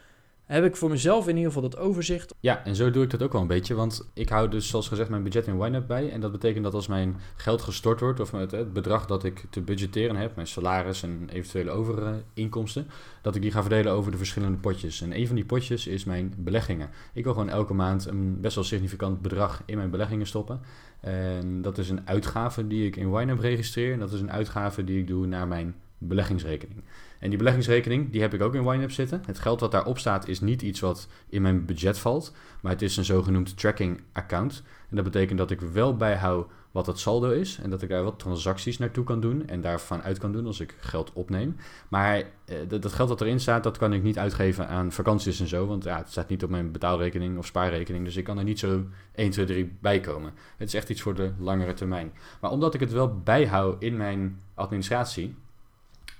heb 0.44 0.64
ik 0.64 0.76
voor 0.76 0.90
mezelf 0.90 1.28
in 1.28 1.36
ieder 1.36 1.52
geval 1.52 1.70
dat 1.70 1.80
overzicht. 1.80 2.34
Ja, 2.40 2.64
en 2.64 2.76
zo 2.76 2.90
doe 2.90 3.02
ik 3.02 3.10
dat 3.10 3.22
ook 3.22 3.32
wel 3.32 3.40
een 3.40 3.46
beetje. 3.46 3.74
Want 3.74 4.10
ik 4.14 4.28
hou 4.28 4.48
dus, 4.48 4.68
zoals 4.68 4.88
gezegd, 4.88 5.10
mijn 5.10 5.22
budget 5.22 5.46
in 5.46 5.58
YNAB 5.58 5.86
bij. 5.86 6.10
En 6.10 6.20
dat 6.20 6.32
betekent 6.32 6.64
dat 6.64 6.74
als 6.74 6.86
mijn 6.86 7.16
geld 7.36 7.62
gestort 7.62 8.00
wordt, 8.00 8.20
of 8.20 8.32
met 8.32 8.50
het 8.50 8.72
bedrag 8.72 9.06
dat 9.06 9.24
ik 9.24 9.44
te 9.50 9.60
budgetteren 9.60 10.16
heb, 10.16 10.34
mijn 10.34 10.46
salaris 10.46 11.02
en 11.02 11.28
eventuele 11.32 11.70
overige 11.70 12.22
inkomsten, 12.34 12.86
dat 13.22 13.34
ik 13.34 13.42
die 13.42 13.50
ga 13.50 13.60
verdelen 13.60 13.92
over 13.92 14.10
de 14.10 14.18
verschillende 14.18 14.58
potjes. 14.58 15.00
En 15.00 15.18
een 15.18 15.26
van 15.26 15.36
die 15.36 15.44
potjes 15.44 15.86
is 15.86 16.04
mijn 16.04 16.34
beleggingen. 16.36 16.90
Ik 17.12 17.24
wil 17.24 17.32
gewoon 17.32 17.48
elke 17.48 17.74
maand 17.74 18.06
een 18.06 18.40
best 18.40 18.54
wel 18.54 18.64
significant 18.64 19.22
bedrag 19.22 19.62
in 19.66 19.76
mijn 19.76 19.90
beleggingen 19.90 20.26
stoppen. 20.26 20.60
En 21.04 21.62
dat 21.62 21.78
is 21.78 21.90
een 21.90 22.08
uitgave 22.08 22.66
die 22.66 22.86
ik 22.86 22.96
in 22.96 23.08
YNAB 23.08 23.38
registreer. 23.38 23.92
En 23.92 23.98
dat 23.98 24.12
is 24.12 24.20
een 24.20 24.32
uitgave 24.32 24.84
die 24.84 24.98
ik 24.98 25.06
doe 25.06 25.26
naar 25.26 25.48
mijn 25.48 25.74
beleggingsrekening. 25.98 26.82
En 27.18 27.28
die 27.28 27.38
beleggingsrekening, 27.38 28.10
die 28.10 28.20
heb 28.20 28.34
ik 28.34 28.42
ook 28.42 28.54
in 28.54 28.62
YNAB 28.62 28.90
zitten. 28.90 29.22
Het 29.26 29.38
geld 29.38 29.60
wat 29.60 29.70
daarop 29.70 29.98
staat 29.98 30.28
is 30.28 30.40
niet 30.40 30.62
iets 30.62 30.80
wat 30.80 31.08
in 31.28 31.42
mijn 31.42 31.64
budget 31.64 31.98
valt, 31.98 32.34
maar 32.60 32.72
het 32.72 32.82
is 32.82 32.96
een 32.96 33.04
zogenoemd 33.04 33.58
tracking 33.58 34.00
account. 34.12 34.62
En 34.90 34.96
dat 34.96 35.04
betekent 35.04 35.38
dat 35.38 35.50
ik 35.50 35.60
wel 35.60 35.96
bijhoud 35.96 36.50
wat 36.74 36.86
het 36.86 36.98
saldo 36.98 37.30
is 37.30 37.58
en 37.62 37.70
dat 37.70 37.82
ik 37.82 37.88
daar 37.88 38.02
wat 38.02 38.18
transacties 38.18 38.78
naartoe 38.78 39.04
kan 39.04 39.20
doen 39.20 39.46
en 39.46 39.60
daarvan 39.60 40.02
uit 40.02 40.18
kan 40.18 40.32
doen 40.32 40.46
als 40.46 40.60
ik 40.60 40.74
geld 40.78 41.12
opneem. 41.12 41.56
Maar 41.88 42.22
eh, 42.44 42.56
dat, 42.68 42.92
geld 42.92 43.08
dat 43.08 43.20
erin 43.20 43.40
staat, 43.40 43.62
dat 43.62 43.78
kan 43.78 43.92
ik 43.92 44.02
niet 44.02 44.18
uitgeven 44.18 44.68
aan 44.68 44.92
vakanties 44.92 45.40
en 45.40 45.46
zo, 45.46 45.66
want 45.66 45.84
ja, 45.84 45.96
het 45.96 46.10
staat 46.10 46.28
niet 46.28 46.44
op 46.44 46.50
mijn 46.50 46.72
betaalrekening 46.72 47.38
of 47.38 47.46
spaarrekening, 47.46 48.04
dus 48.04 48.16
ik 48.16 48.24
kan 48.24 48.38
er 48.38 48.44
niet 48.44 48.58
zo 48.58 48.84
1, 49.14 49.30
2, 49.30 49.46
3 49.46 49.76
bij 49.80 50.00
komen. 50.00 50.32
Het 50.56 50.68
is 50.68 50.74
echt 50.74 50.88
iets 50.88 51.00
voor 51.00 51.14
de 51.14 51.32
langere 51.38 51.74
termijn. 51.74 52.12
Maar 52.40 52.50
omdat 52.50 52.74
ik 52.74 52.80
het 52.80 52.92
wel 52.92 53.18
bijhoud 53.18 53.82
in 53.82 53.96
mijn 53.96 54.40
administratie, 54.54 55.34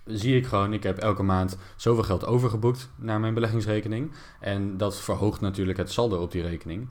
zie 0.04 0.36
ik 0.36 0.46
gewoon, 0.46 0.72
ik 0.72 0.82
heb 0.82 0.98
elke 0.98 1.22
maand 1.22 1.58
zoveel 1.76 2.02
geld 2.02 2.26
overgeboekt 2.26 2.90
naar 2.96 3.20
mijn 3.20 3.34
beleggingsrekening. 3.34 4.10
En 4.40 4.76
dat 4.76 5.00
verhoogt 5.00 5.40
natuurlijk 5.40 5.78
het 5.78 5.92
saldo 5.92 6.22
op 6.22 6.32
die 6.32 6.42
rekening. 6.42 6.88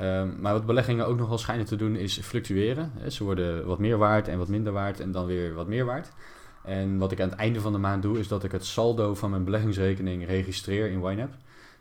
Um, 0.00 0.40
maar 0.40 0.52
wat 0.52 0.66
beleggingen 0.66 1.06
ook 1.06 1.18
nog 1.18 1.28
wel 1.28 1.38
schijnen 1.38 1.66
te 1.66 1.76
doen 1.76 1.96
is 1.96 2.20
fluctueren. 2.20 2.92
Ze 3.08 3.24
worden 3.24 3.66
wat 3.66 3.78
meer 3.78 3.98
waard 3.98 4.28
en 4.28 4.38
wat 4.38 4.48
minder 4.48 4.72
waard 4.72 5.00
en 5.00 5.12
dan 5.12 5.26
weer 5.26 5.54
wat 5.54 5.68
meer 5.68 5.84
waard. 5.84 6.12
En 6.64 6.98
wat 6.98 7.12
ik 7.12 7.20
aan 7.20 7.28
het 7.28 7.38
einde 7.38 7.60
van 7.60 7.72
de 7.72 7.78
maand 7.78 8.02
doe, 8.02 8.18
is 8.18 8.28
dat 8.28 8.44
ik 8.44 8.52
het 8.52 8.64
saldo 8.64 9.14
van 9.14 9.30
mijn 9.30 9.44
beleggingsrekening 9.44 10.26
registreer 10.26 10.90
in 10.90 11.00
YNAB. 11.00 11.32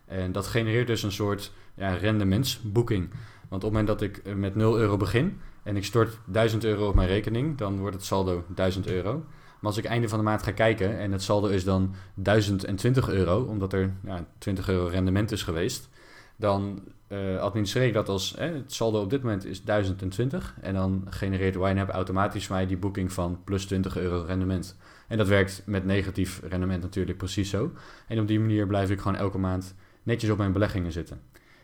En 0.06 0.32
dat 0.32 0.48
genereert 0.48 0.88
dus 0.88 1.04
een 1.04 1.12
soort 1.12 1.52
ja, 1.74 1.94
rendementsboeking. 1.94 3.10
Want 3.50 3.64
op 3.64 3.74
het 3.74 3.80
moment 3.80 3.88
dat 3.88 4.02
ik 4.02 4.36
met 4.36 4.56
0 4.56 4.80
euro 4.80 4.98
begin 4.98 5.40
en 5.64 5.76
ik 5.76 5.86
stort 5.86 6.20
1000 6.26 6.64
euro 6.64 6.88
op 6.88 6.96
mijn 6.96 7.08
rekening, 7.08 7.58
dan 7.58 7.80
wordt 7.80 7.96
het 7.96 8.06
saldo 8.06 8.44
1000 8.48 8.88
euro. 8.88 9.12
Maar 9.60 9.70
als 9.70 9.78
ik 9.78 9.86
einde 9.86 10.10
van 10.10 10.18
de 10.18 10.24
maand 10.24 10.44
ga 10.44 10.52
kijken 10.52 11.00
en 11.00 11.12
het 11.12 11.22
saldo 11.22 11.48
is 11.48 11.64
dan 11.64 11.94
1020 12.14 13.10
euro, 13.10 13.42
omdat 13.42 13.74
er 13.74 13.94
ja, 14.04 14.26
20 14.38 14.70
euro 14.70 14.88
rendement 14.88 15.32
is 15.32 15.44
geweest, 15.44 15.90
dan 16.36 16.82
uh, 17.12 17.40
administreer 17.40 17.88
ik 17.88 17.94
dat 17.94 18.10
als 18.10 18.36
het 18.38 18.74
saldo 18.74 19.02
op 19.02 19.10
dit 19.10 19.24
moment 19.24 19.46
is 19.46 19.64
1020 19.64 20.56
en 20.62 20.74
dan 20.74 21.08
genereert 21.10 21.56
YNAB 21.56 21.90
automatisch 21.90 22.48
mij 22.48 22.68
die 22.68 22.78
boeking 22.78 23.14
van 23.14 23.40
plus 23.44 23.66
20 23.66 23.98
euro 23.98 24.24
rendement. 24.26 24.78
En 25.08 25.18
dat 25.18 25.28
werkt 25.28 25.64
met 25.66 25.86
negatief 25.86 26.42
rendement 26.50 26.82
natuurlijk 26.82 27.18
precies 27.18 27.50
zo. 27.50 27.72
En 28.08 28.20
op 28.20 28.28
die 28.28 28.40
manier 28.40 28.68
blijf 28.68 28.90
ik 28.90 29.00
gewoon 29.00 29.18
elke 29.18 29.38
maand 29.38 29.76
netjes 30.04 30.30
op 30.30 30.38
mijn 30.38 30.52
beleggingen 30.52 30.92
zitten. 30.92 31.22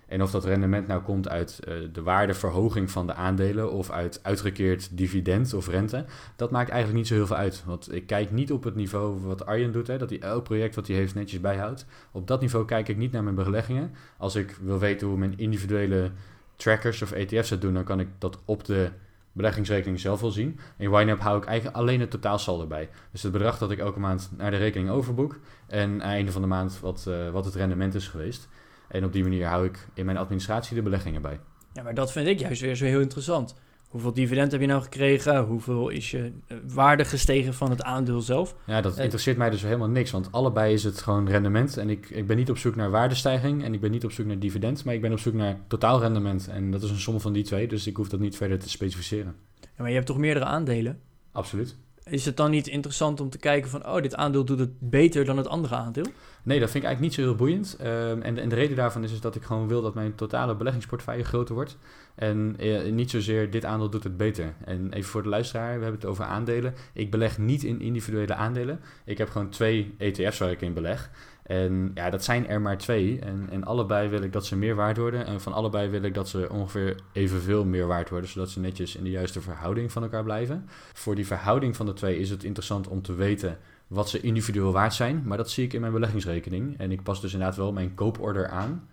En 0.08 0.22
of 0.22 0.32
dat 0.32 0.46
rendement 0.46 0.88
nou 0.88 1.02
komt 1.02 1.30
uit 1.30 1.60
uh, 1.68 1.74
de 1.92 2.02
waardeverhoging 2.02 2.92
van 2.92 3.08
de 3.08 3.14
aandelen 3.14 3.72
of 3.72 3.92
uit 3.92 4.20
uitgekeerd 4.24 4.98
dividend 4.98 5.54
of 5.54 5.68
rente, 5.68 6.06
dat 6.36 6.52
maakt 6.52 6.70
eigenlijk 6.70 7.00
niet 7.00 7.08
zo 7.08 7.14
heel 7.14 7.28
veel 7.28 7.36
uit. 7.36 7.64
Want 7.66 7.94
ik 7.94 8.08
kijk 8.08 8.32
niet 8.32 8.52
op 8.52 8.64
het 8.64 8.76
niveau 8.76 9.22
wat 9.22 9.46
Arjen 9.46 9.72
doet, 9.72 9.88
hè, 9.88 9.98
dat 9.98 10.10
hij 10.10 10.20
elk 10.20 10.44
project 10.44 10.76
wat 10.76 10.88
hij 10.88 10.96
heeft 10.96 11.16
netjes 11.16 11.42
bijhoudt. 11.42 11.86
Op 12.12 12.28
dat 12.28 12.42
niveau 12.42 12.66
kijk 12.66 12.88
ik 12.88 12.98
niet 12.98 13.12
naar 13.12 13.24
mijn 13.24 13.36
beleggingen. 13.36 13.92
Als 14.18 14.36
ik 14.36 14.58
wil 14.62 14.80
weten 14.80 15.08
hoe 15.08 15.18
mijn 15.18 15.38
individuele 15.38 16.12
trackers 16.56 17.02
of 17.02 17.12
ETF's 17.12 17.50
het 17.50 17.62
doen, 17.62 17.74
dan 17.74 17.84
kan 17.84 18.00
ik 18.00 18.08
dat 18.18 18.40
op 18.46 18.66
de 18.66 18.90
beleggingsrekening 19.32 20.00
zelf 20.00 20.22
wel 20.22 20.32
zien. 20.32 20.60
In 20.78 20.92
YNAB 20.92 21.20
hou 21.20 21.38
ik 21.38 21.46
eigenlijk 21.46 21.78
alleen 21.78 22.00
het 22.00 22.12
totaalsaldo 22.12 22.66
bij. 22.66 22.90
Dus 23.12 23.24
het 23.24 23.32
bedrag 23.32 23.58
dat 23.58 23.72
ik 23.72 23.80
elke 23.80 24.00
maand 24.00 24.30
naar 24.38 24.52
de 24.52 24.58
rekening 24.58 24.90
overboek 24.90 25.40
en 25.68 25.90
aan 25.90 25.94
het 25.94 26.02
einde 26.02 26.32
van 26.32 26.42
de 26.42 26.48
maand 26.48 26.80
wat, 26.80 27.06
uh, 27.08 27.30
wat 27.30 27.46
het 27.46 27.56
rendement 27.56 27.96
is 27.96 28.08
geweest. 28.08 28.48
En 28.88 29.04
op 29.04 29.14
die 29.14 29.24
manier 29.24 29.46
hou 29.46 29.66
ik 29.66 29.88
in 29.94 30.06
mijn 30.06 30.18
administratie 30.18 30.76
de 30.76 30.82
beleggingen 30.82 31.22
bij. 31.22 31.40
Ja, 31.74 31.84
maar 31.84 31.94
dat 31.94 32.12
vind 32.12 32.28
ik 32.28 32.40
juist 32.40 32.62
weer 32.62 32.76
zo 32.76 32.86
heel 32.86 33.00
interessant. 33.00 33.56
Hoeveel 33.88 34.14
dividend 34.14 34.52
heb 34.52 34.62
je 34.62 34.68
nou 34.68 34.82
gekregen? 34.82 35.44
Hoeveel 35.44 35.90
is 35.90 36.12
je 36.12 36.32
eh, 36.48 36.58
waarde 36.68 37.06
gestegen 37.06 37.54
van 37.54 37.70
het 37.70 37.84
aandeel 37.84 38.22
zelf? 38.22 38.56
Ja, 38.66 38.82
dat 38.82 38.98
interesseert 38.98 39.38
mij 39.38 39.50
dus 39.50 39.62
helemaal 39.62 39.88
niks. 39.88 40.12
Want 40.12 40.32
allebei 40.32 40.74
is 40.74 40.84
het 40.84 41.02
gewoon 41.02 41.30
rendement. 41.30 41.78
En 41.78 41.90
ik, 41.90 42.10
ik 42.10 42.28
ben 42.28 42.38
niet 42.38 42.50
op 42.50 42.58
zoek 42.58 42.76
naar 42.76 42.90
waardestijging 42.90 43.64
en 43.64 43.74
ik 43.74 43.82
ben 43.82 43.92
niet 43.92 44.06
op 44.06 44.12
zoek 44.12 44.26
naar 44.26 44.40
dividend. 44.40 44.86
Maar 44.86 44.94
ik 44.94 45.02
ben 45.02 45.12
op 45.12 45.20
zoek 45.20 45.34
naar 45.34 45.60
totaalrendement. 45.68 46.48
En 46.48 46.72
dat 46.72 46.84
is 46.84 46.90
een 46.90 47.00
som 47.00 47.20
van 47.20 47.34
die 47.34 47.44
twee. 47.44 47.68
Dus 47.68 47.88
ik 47.88 47.96
hoef 47.96 48.10
dat 48.10 48.20
niet 48.20 48.38
verder 48.38 48.60
te 48.60 48.70
specificeren. 48.70 49.36
Ja, 49.62 49.68
maar 49.78 49.88
je 49.88 49.96
hebt 49.96 50.08
toch 50.08 50.18
meerdere 50.18 50.46
aandelen? 50.46 51.00
Absoluut. 51.32 51.76
Is 52.10 52.26
het 52.26 52.38
dan 52.38 52.52
niet 52.52 52.68
interessant 52.68 53.20
om 53.22 53.30
te 53.30 53.38
kijken 53.38 53.70
van, 53.70 53.88
oh, 53.88 54.02
dit 54.02 54.16
aandeel 54.16 54.46
doet 54.46 54.60
het 54.60 54.80
beter 54.80 55.26
dan 55.26 55.38
het 55.38 55.48
andere 55.48 55.76
aandeel? 55.76 56.06
Nee, 56.44 56.60
dat 56.60 56.72
vind 56.72 56.84
ik 56.84 56.90
eigenlijk 56.90 57.02
niet 57.02 57.14
zo 57.14 57.22
heel 57.22 57.36
boeiend. 57.36 57.76
Ehm, 57.80 58.22
en, 58.22 58.36
de, 58.36 58.42
en, 58.42 58.50
de, 58.50 58.56
reden 58.56 58.76
daarvan 58.76 59.04
is, 59.04 59.12
is 59.12 59.22
dat 59.22 59.36
ik 59.36 59.44
gewoon 59.44 59.68
wil 59.68 59.82
dat 59.82 59.94
mijn 59.94 60.16
totale 60.16 60.56
beleggingsportefeuille 60.56 61.24
groter 61.24 61.56
wordt. 61.56 61.78
En 62.16 62.56
eh, 62.60 62.92
niet 62.92 63.10
zozeer 63.10 63.50
dit 63.50 63.66
aandeel 63.66 63.90
doet 63.90 64.04
het 64.04 64.18
beter. 64.18 64.54
En 64.66 64.94
even 64.94 65.10
voor 65.10 65.24
de 65.24 65.30
luisteraar, 65.30 65.78
we 65.78 65.84
hebben 65.84 66.02
het 66.02 66.10
over 66.10 66.26
aandelen. 66.26 66.74
Ik 66.94 67.12
beleg 67.12 67.38
niet 67.38 67.64
in 67.64 67.82
individuele 67.82 68.34
aandelen. 68.34 68.80
Ik 69.06 69.18
heb 69.18 69.30
gewoon 69.30 69.50
twee 69.50 69.96
ETF's 69.98 70.40
waar 70.40 70.52
ik 70.52 70.62
in 70.62 70.74
beleg. 70.74 71.10
En 71.48 71.92
ja, 71.94 72.10
dat 72.10 72.24
zijn 72.24 72.48
er 72.48 72.62
maar 72.62 72.78
twee. 72.78 73.20
En, 73.20 73.48
en 73.52 73.64
allebei 73.64 74.10
wil 74.10 74.22
ik 74.22 74.34
dat 74.34 74.46
ze 74.46 74.56
meer 74.56 74.76
waard 74.76 74.98
worden. 74.98 75.26
En 75.26 75.42
van 75.42 75.54
allebei 75.54 75.90
wil 75.90 76.02
ik 76.02 76.14
dat 76.14 76.30
ze 76.30 76.50
ongeveer 76.52 77.00
evenveel 77.12 77.66
meer 77.66 77.88
waard 77.88 78.10
worden. 78.10 78.30
Zodat 78.30 78.50
ze 78.50 78.60
netjes 78.60 78.96
in 78.96 79.04
de 79.04 79.10
juiste 79.10 79.42
verhouding 79.42 79.92
van 79.92 80.04
elkaar 80.04 80.24
blijven. 80.24 80.66
Voor 80.94 81.16
die 81.16 81.28
verhouding 81.28 81.76
van 81.76 81.86
de 81.86 81.94
twee 81.94 82.20
is 82.20 82.30
het 82.30 82.44
interessant 82.44 82.88
om 82.88 83.02
te 83.02 83.14
weten 83.14 83.58
wat 83.88 84.10
ze 84.10 84.22
individueel 84.22 84.72
waard 84.72 84.94
zijn. 84.94 85.22
Maar 85.26 85.38
dat 85.38 85.50
zie 85.50 85.66
ik 85.66 85.74
in 85.74 85.82
mijn 85.82 85.94
beleggingsrekening. 85.94 86.78
En 86.78 86.92
ik 86.92 87.04
pas 87.04 87.22
dus 87.22 87.34
inderdaad 87.34 87.58
wel 87.58 87.74
mijn 87.74 87.94
kooporder 87.94 88.48
aan. 88.48 88.88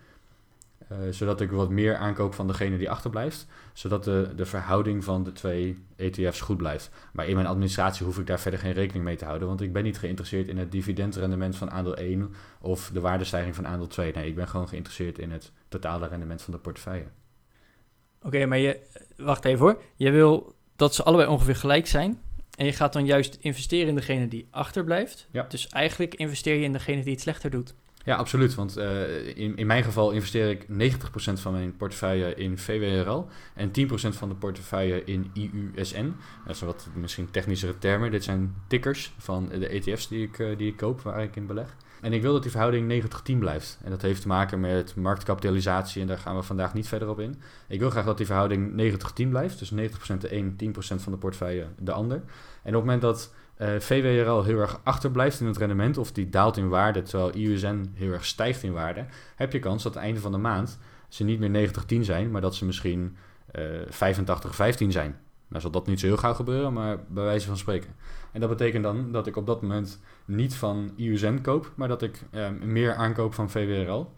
Uh, 0.93 0.99
zodat 1.11 1.41
ik 1.41 1.51
wat 1.51 1.71
meer 1.71 1.97
aankoop 1.97 2.35
van 2.35 2.47
degene 2.47 2.77
die 2.77 2.91
achterblijft. 2.91 3.47
Zodat 3.73 4.05
de, 4.05 4.33
de 4.37 4.47
verhouding 4.47 5.05
van 5.05 5.25
de 5.25 5.33
twee 5.33 5.85
ETF's 5.97 6.41
goed 6.41 6.57
blijft. 6.57 6.91
Maar 7.13 7.29
in 7.29 7.35
mijn 7.35 7.47
administratie 7.47 8.07
hoef 8.07 8.19
ik 8.19 8.27
daar 8.27 8.41
verder 8.41 8.61
geen 8.61 8.73
rekening 8.73 9.05
mee 9.05 9.17
te 9.17 9.25
houden. 9.25 9.49
Want 9.49 9.61
ik 9.61 9.73
ben 9.73 9.83
niet 9.83 9.99
geïnteresseerd 9.99 10.49
in 10.49 10.59
het 10.59 10.73
dividendrendement 10.73 11.57
van 11.57 11.71
aandeel 11.71 11.97
1 11.97 12.35
of 12.61 12.91
de 12.93 13.01
waardestijging 13.01 13.55
van 13.55 13.67
aandeel 13.67 13.87
2. 13.87 14.13
Nee, 14.13 14.27
ik 14.27 14.35
ben 14.35 14.49
gewoon 14.49 14.69
geïnteresseerd 14.69 15.19
in 15.19 15.31
het 15.31 15.53
totale 15.69 16.07
rendement 16.07 16.43
van 16.43 16.53
de 16.53 16.59
portefeuille. 16.59 17.07
Oké, 18.23 18.47
maar 18.47 18.59
je, 18.59 18.81
wacht 19.17 19.45
even 19.45 19.65
hoor. 19.65 19.83
Je 19.97 20.11
wil 20.11 20.55
dat 20.77 20.95
ze 20.95 21.03
allebei 21.03 21.29
ongeveer 21.29 21.57
gelijk 21.57 21.87
zijn. 21.87 22.21
En 22.57 22.67
je 22.67 22.73
gaat 22.73 22.93
dan 22.93 23.07
juist 23.07 23.39
investeren 23.41 23.89
in 23.89 23.95
degene 23.95 24.29
die 24.29 24.49
achterblijft. 24.51 25.29
Ja. 25.31 25.43
Dus 25.49 25.69
eigenlijk 25.69 26.15
investeer 26.15 26.55
je 26.55 26.65
in 26.65 26.73
degene 26.73 27.03
die 27.03 27.13
het 27.13 27.21
slechter 27.21 27.51
doet. 27.51 27.75
Ja, 28.05 28.17
absoluut. 28.17 28.55
Want 28.55 28.79
uh, 28.79 29.27
in, 29.37 29.57
in 29.57 29.67
mijn 29.67 29.85
geval 29.85 30.11
investeer 30.11 30.51
ik 30.51 30.67
90% 30.93 31.05
van 31.33 31.53
mijn 31.53 31.77
portefeuille 31.77 32.35
in 32.35 32.59
VWRL 32.59 33.27
en 33.55 33.69
10% 33.69 33.73
van 33.95 34.29
de 34.29 34.35
portefeuille 34.35 35.05
in 35.05 35.31
IUSN. 35.33 36.15
Dat 36.47 36.57
zijn 36.57 36.71
wat 36.71 36.89
misschien 36.95 37.31
technischere 37.31 37.79
termen. 37.79 38.11
Dit 38.11 38.25
zijn 38.25 38.55
tickers 38.67 39.15
van 39.19 39.49
de 39.49 39.69
ETF's 39.69 40.09
die 40.09 40.27
ik, 40.27 40.39
uh, 40.39 40.57
die 40.57 40.71
ik 40.71 40.77
koop, 40.77 41.01
waar 41.01 41.23
ik 41.23 41.37
in 41.37 41.47
beleg. 41.47 41.77
En 42.01 42.13
ik 42.13 42.23
wil 42.23 42.33
dat 42.33 42.43
die 42.43 42.51
verhouding 42.51 43.05
90-10 43.33 43.39
blijft. 43.39 43.79
En 43.83 43.91
dat 43.91 44.03
heeft 44.03 44.23
te 44.23 44.29
maken 44.29 44.61
met 44.61 44.97
marktkapitalisatie 44.97 46.01
en 46.01 46.07
daar 46.07 46.19
gaan 46.19 46.37
we 46.37 46.43
vandaag 46.43 46.75
niet 46.75 46.89
verder 46.89 47.09
op 47.09 47.21
in. 47.21 47.41
Ik 47.69 47.79
wil 47.79 47.91
graag 47.91 48.05
dat 48.05 48.17
die 48.17 48.27
verhouding 48.27 48.93
90-10 49.25 49.29
blijft. 49.29 49.59
Dus 49.59 49.73
90% 49.73 49.75
de 50.19 50.37
een, 50.37 50.57
10% 50.65 50.75
van 50.79 51.13
de 51.13 51.19
portefeuille 51.19 51.67
de 51.79 51.93
ander. 51.93 52.17
En 52.17 52.23
op 52.23 52.65
het 52.65 52.75
moment 52.75 53.01
dat 53.01 53.33
eh, 53.57 53.69
VWRL 53.79 54.43
heel 54.43 54.59
erg 54.59 54.81
achterblijft 54.83 55.41
in 55.41 55.47
het 55.47 55.57
rendement 55.57 55.99
of 55.99 56.13
die 56.13 56.29
daalt 56.29 56.57
in 56.57 56.69
waarde 56.69 57.03
terwijl 57.03 57.37
IUSN 57.37 57.91
heel 57.95 58.13
erg 58.13 58.25
stijgt 58.25 58.63
in 58.63 58.73
waarde, 58.73 59.07
heb 59.37 59.53
je 59.53 59.59
kans 59.59 59.83
dat 59.83 59.95
het 59.95 60.03
einde 60.03 60.21
van 60.21 60.33
de 60.33 60.39
maand 60.39 60.79
ze 61.09 61.25
niet 61.25 61.41
meer 61.41 61.71
90-10 61.99 62.01
zijn, 62.01 62.31
maar 62.31 62.41
dat 62.41 62.55
ze 62.55 62.65
misschien 62.65 63.17
uh, 63.55 63.65
85-15 63.91 64.87
zijn. 64.89 65.17
Nou 65.49 65.63
zal 65.63 65.71
dat 65.71 65.87
niet 65.87 66.01
zo 66.01 66.07
heel 66.07 66.17
gauw 66.17 66.35
gebeuren, 66.35 66.73
maar 66.73 66.99
bij 67.09 67.25
wijze 67.25 67.47
van 67.47 67.57
spreken. 67.57 67.95
En 68.33 68.41
dat 68.41 68.49
betekent 68.49 68.83
dan 68.83 69.13
dat 69.13 69.27
ik 69.27 69.37
op 69.37 69.47
dat 69.47 69.63
moment 69.63 70.01
niet 70.25 70.55
van 70.55 70.93
IUZN 70.97 71.41
koop, 71.43 71.73
maar 71.75 71.89
dat 71.89 72.03
ik 72.03 72.23
eh, 72.31 72.49
meer 72.63 72.95
aankoop 72.95 73.35
van 73.35 73.51
VWRL. 73.51 74.13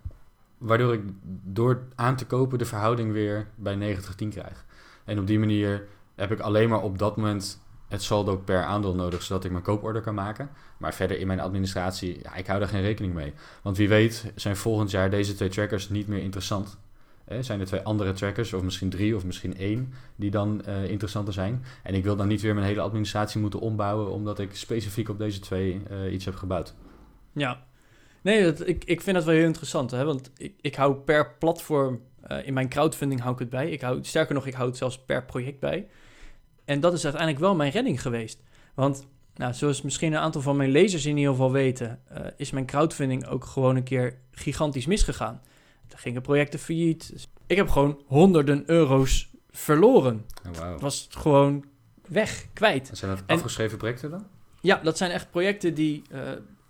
Waardoor 0.59 0.93
ik 0.93 1.03
door 1.45 1.83
aan 1.95 2.17
te 2.17 2.27
kopen 2.27 2.59
de 2.59 2.65
verhouding 2.65 3.13
weer 3.13 3.47
bij 3.55 3.97
90-10 4.25 4.29
krijg. 4.29 4.65
En 5.05 5.19
op 5.19 5.27
die 5.27 5.39
manier 5.39 5.87
heb 6.15 6.33
ik 6.33 6.41
alleen 6.41 6.69
maar 6.69 6.83
op 6.83 6.99
dat 6.99 7.17
moment 7.17 7.61
het 7.89 8.03
saldo 8.03 8.37
per 8.37 8.63
aandeel 8.63 8.95
nodig, 8.95 9.23
zodat 9.23 9.45
ik 9.45 9.51
mijn 9.51 9.63
kooporder 9.63 10.03
kan 10.03 10.15
maken. 10.15 10.51
Maar 10.77 10.95
verder 10.95 11.19
in 11.19 11.27
mijn 11.27 11.41
administratie, 11.41 12.19
ja, 12.23 12.35
ik 12.35 12.47
hou 12.47 12.59
daar 12.59 12.69
geen 12.69 12.83
rekening 12.83 13.15
mee. 13.15 13.33
Want 13.63 13.77
wie 13.77 13.89
weet 13.89 14.33
zijn 14.35 14.57
volgend 14.57 14.91
jaar 14.91 15.11
deze 15.11 15.35
twee 15.35 15.49
trackers 15.49 15.89
niet 15.89 16.09
meer 16.09 16.23
interessant. 16.23 16.79
Eh, 17.27 17.39
zijn 17.41 17.61
er 17.61 17.67
twee 17.67 17.81
andere 17.81 18.13
trackers, 18.13 18.53
of 18.53 18.63
misschien 18.63 18.91
drie, 18.91 19.17
of 19.17 19.25
misschien 19.25 19.57
één, 19.57 19.93
die 20.17 20.31
dan 20.31 20.63
uh, 20.69 20.91
interessanter 20.91 21.33
zijn. 21.33 21.65
En 21.83 21.95
ik 21.95 22.05
wil 22.05 22.17
dan 22.17 22.29
niet 22.29 22.41
weer 22.41 22.55
mijn 22.55 22.67
hele 22.67 22.81
administratie 22.81 23.41
moeten 23.41 23.61
ombouwen, 23.61 24.11
omdat 24.11 24.39
ik 24.39 24.55
specifiek 24.55 25.09
op 25.09 25.19
deze 25.19 25.41
twee 25.41 25.83
uh, 25.91 26.13
iets 26.13 26.25
heb 26.25 26.35
gebouwd. 26.35 26.75
Ja, 27.33 27.65
nee, 28.23 28.53
ik, 28.65 28.85
ik 28.85 29.01
vind 29.01 29.17
dat 29.17 29.25
wel 29.25 29.35
heel 29.35 29.47
interessant. 29.47 29.91
Hè? 29.91 30.05
Want 30.05 30.31
ik, 30.37 30.55
ik 30.61 30.75
hou 30.75 30.95
per 30.95 31.35
platform, 31.39 32.01
in 32.45 32.55
mijn 32.55 32.69
crowdfunding 32.69 33.21
hou 33.21 33.33
ik 33.33 33.39
het 33.39 33.51
bij. 33.51 33.71
Ik 33.71 33.81
hou, 33.81 33.99
sterker 34.03 34.35
nog, 34.35 34.47
ik 34.47 34.55
hou 34.55 34.69
het 34.69 34.77
zelfs 34.77 34.99
per 34.99 35.25
project 35.25 35.61
bij. 35.61 35.87
En 36.67 36.81
dat 36.81 36.93
is 36.93 37.05
uiteindelijk 37.05 37.43
wel 37.43 37.55
mijn 37.55 37.71
redding 37.71 38.03
geweest. 38.03 38.43
Want 38.75 39.07
nou, 39.35 39.55
zoals 39.55 39.83
misschien 39.83 40.13
een 40.13 40.19
aantal 40.19 40.41
van 40.41 40.57
mijn 40.57 40.71
lezers 40.71 41.07
in 41.07 41.17
ieder 41.17 41.33
geval 41.33 41.53
weten, 41.53 42.01
uh, 42.13 42.27
is 42.37 42.51
mijn 42.51 42.67
crowdfunding 42.67 43.27
ook 43.27 43.45
gewoon 43.45 43.77
een 43.77 43.83
keer 43.83 44.19
gigantisch 44.31 44.87
misgegaan. 44.87 45.43
Er 45.89 45.99
gingen 45.99 46.23
projecten 46.23 46.59
failliet. 46.59 47.13
Dus 47.13 47.29
ik 47.47 47.57
heb 47.57 47.69
gewoon 47.69 48.03
honderden 48.07 48.63
euro's 48.67 49.31
verloren. 49.51 50.27
Oh, 50.47 50.57
wow. 50.57 50.73
Het 50.73 50.81
was 50.81 51.07
gewoon 51.11 51.65
weg, 52.09 52.47
kwijt. 52.53 52.91
En 52.91 52.97
zijn 52.97 53.11
dat 53.11 53.23
afgeschreven 53.27 53.79
projecten 53.79 54.11
dan? 54.11 54.27
Ja, 54.61 54.81
dat 54.83 54.97
zijn 54.97 55.11
echt 55.11 55.31
projecten 55.31 55.75
die 55.75 56.03
uh, 56.13 56.21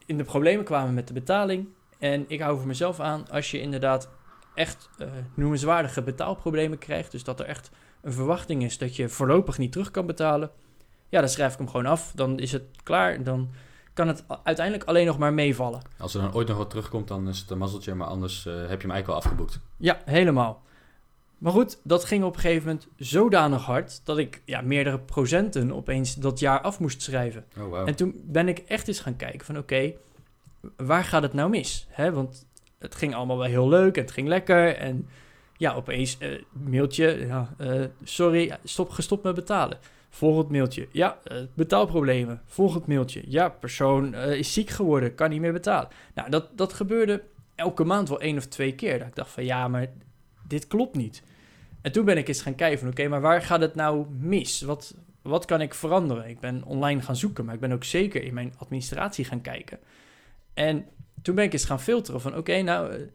in 0.06 0.16
de 0.16 0.24
problemen 0.24 0.64
kwamen 0.64 0.94
met 0.94 1.06
de 1.06 1.12
betaling. 1.12 1.68
En 1.98 2.24
ik 2.28 2.40
hou 2.40 2.56
voor 2.56 2.66
mezelf 2.66 3.00
aan, 3.00 3.30
als 3.30 3.50
je 3.50 3.60
inderdaad 3.60 4.08
echt 4.54 4.88
uh, 4.98 5.08
noemenswaardige 5.34 6.02
betaalproblemen 6.02 6.78
krijgt, 6.78 7.10
dus 7.10 7.24
dat 7.24 7.40
er 7.40 7.46
echt 7.46 7.70
een 8.06 8.12
verwachting 8.12 8.62
is 8.62 8.78
dat 8.78 8.96
je 8.96 9.08
voorlopig 9.08 9.58
niet 9.58 9.72
terug 9.72 9.90
kan 9.90 10.06
betalen, 10.06 10.50
ja, 11.08 11.20
dan 11.20 11.28
schrijf 11.28 11.52
ik 11.52 11.58
hem 11.58 11.68
gewoon 11.68 11.86
af. 11.86 12.12
Dan 12.14 12.38
is 12.38 12.52
het 12.52 12.62
klaar. 12.82 13.22
Dan 13.22 13.50
kan 13.92 14.08
het 14.08 14.24
uiteindelijk 14.42 14.88
alleen 14.88 15.06
nog 15.06 15.18
maar 15.18 15.32
meevallen. 15.32 15.82
Als 15.98 16.14
er 16.14 16.20
dan 16.20 16.34
ooit 16.34 16.48
nog 16.48 16.56
wat 16.56 16.70
terugkomt, 16.70 17.08
dan 17.08 17.28
is 17.28 17.38
het 17.38 17.50
een 17.50 17.58
mazzeltje, 17.58 17.94
maar 17.94 18.06
anders 18.06 18.46
uh, 18.46 18.54
heb 18.54 18.62
je 18.62 18.86
hem 18.86 18.90
eigenlijk 18.90 19.06
wel 19.06 19.16
afgeboekt. 19.16 19.60
Ja, 19.76 20.00
helemaal. 20.04 20.62
Maar 21.38 21.52
goed, 21.52 21.78
dat 21.82 22.04
ging 22.04 22.24
op 22.24 22.34
een 22.34 22.40
gegeven 22.40 22.66
moment 22.66 22.88
zodanig 22.96 23.64
hard 23.64 24.00
dat 24.04 24.18
ik 24.18 24.42
ja, 24.44 24.60
meerdere 24.60 24.98
procenten 24.98 25.72
opeens 25.72 26.14
dat 26.14 26.38
jaar 26.38 26.60
af 26.60 26.80
moest 26.80 27.02
schrijven. 27.02 27.44
Oh, 27.58 27.68
wow. 27.68 27.88
En 27.88 27.94
toen 27.94 28.20
ben 28.24 28.48
ik 28.48 28.58
echt 28.58 28.88
eens 28.88 29.00
gaan 29.00 29.16
kijken 29.16 29.46
van 29.46 29.58
oké, 29.58 29.74
okay, 29.74 29.96
waar 30.76 31.04
gaat 31.04 31.22
het 31.22 31.32
nou 31.32 31.50
mis? 31.50 31.86
Hè? 31.90 32.12
Want 32.12 32.46
het 32.78 32.94
ging 32.94 33.14
allemaal 33.14 33.38
wel 33.38 33.46
heel 33.46 33.68
leuk 33.68 33.96
en 33.96 34.02
het 34.02 34.10
ging 34.10 34.28
lekker 34.28 34.76
en 34.76 35.08
ja, 35.56 35.74
opeens 35.74 36.16
uh, 36.20 36.42
mailtje, 36.52 37.26
ja, 37.26 37.54
uh, 37.60 37.84
sorry, 38.02 38.58
stop, 38.64 38.90
gestopt 38.90 39.22
met 39.22 39.34
betalen. 39.34 39.78
Volgend 40.08 40.50
mailtje, 40.50 40.88
ja, 40.92 41.18
uh, 41.32 41.38
betaalproblemen. 41.54 42.42
Volgend 42.44 42.86
mailtje, 42.86 43.22
ja, 43.26 43.48
persoon 43.48 44.14
is 44.14 44.52
ziek 44.52 44.70
geworden, 44.70 45.14
kan 45.14 45.30
niet 45.30 45.40
meer 45.40 45.52
betalen. 45.52 45.88
Nou, 46.14 46.30
dat, 46.30 46.48
dat 46.54 46.72
gebeurde 46.72 47.22
elke 47.54 47.84
maand 47.84 48.08
wel 48.08 48.20
één 48.20 48.36
of 48.36 48.46
twee 48.46 48.74
keer. 48.74 48.98
Dat 48.98 49.08
ik 49.08 49.14
dacht 49.14 49.30
van, 49.30 49.44
ja, 49.44 49.68
maar 49.68 49.86
dit 50.48 50.66
klopt 50.66 50.96
niet. 50.96 51.22
En 51.80 51.92
toen 51.92 52.04
ben 52.04 52.16
ik 52.16 52.28
eens 52.28 52.42
gaan 52.42 52.54
kijken 52.54 52.78
van, 52.78 52.88
oké, 52.88 53.08
maar 53.08 53.20
waar 53.20 53.42
gaat 53.42 53.60
het 53.60 53.74
nou 53.74 54.06
mis? 54.10 54.60
Wat, 54.60 54.94
wat 55.22 55.44
kan 55.44 55.60
ik 55.60 55.74
veranderen? 55.74 56.28
Ik 56.28 56.40
ben 56.40 56.64
online 56.64 57.02
gaan 57.02 57.16
zoeken, 57.16 57.44
maar 57.44 57.54
ik 57.54 57.60
ben 57.60 57.72
ook 57.72 57.84
zeker 57.84 58.22
in 58.22 58.34
mijn 58.34 58.54
administratie 58.58 59.24
gaan 59.24 59.40
kijken. 59.40 59.78
En 60.54 60.86
toen 61.22 61.34
ben 61.34 61.44
ik 61.44 61.52
eens 61.52 61.64
gaan 61.64 61.80
filteren 61.80 62.20
van, 62.20 62.36
oké, 62.36 62.62
nou 62.62 63.10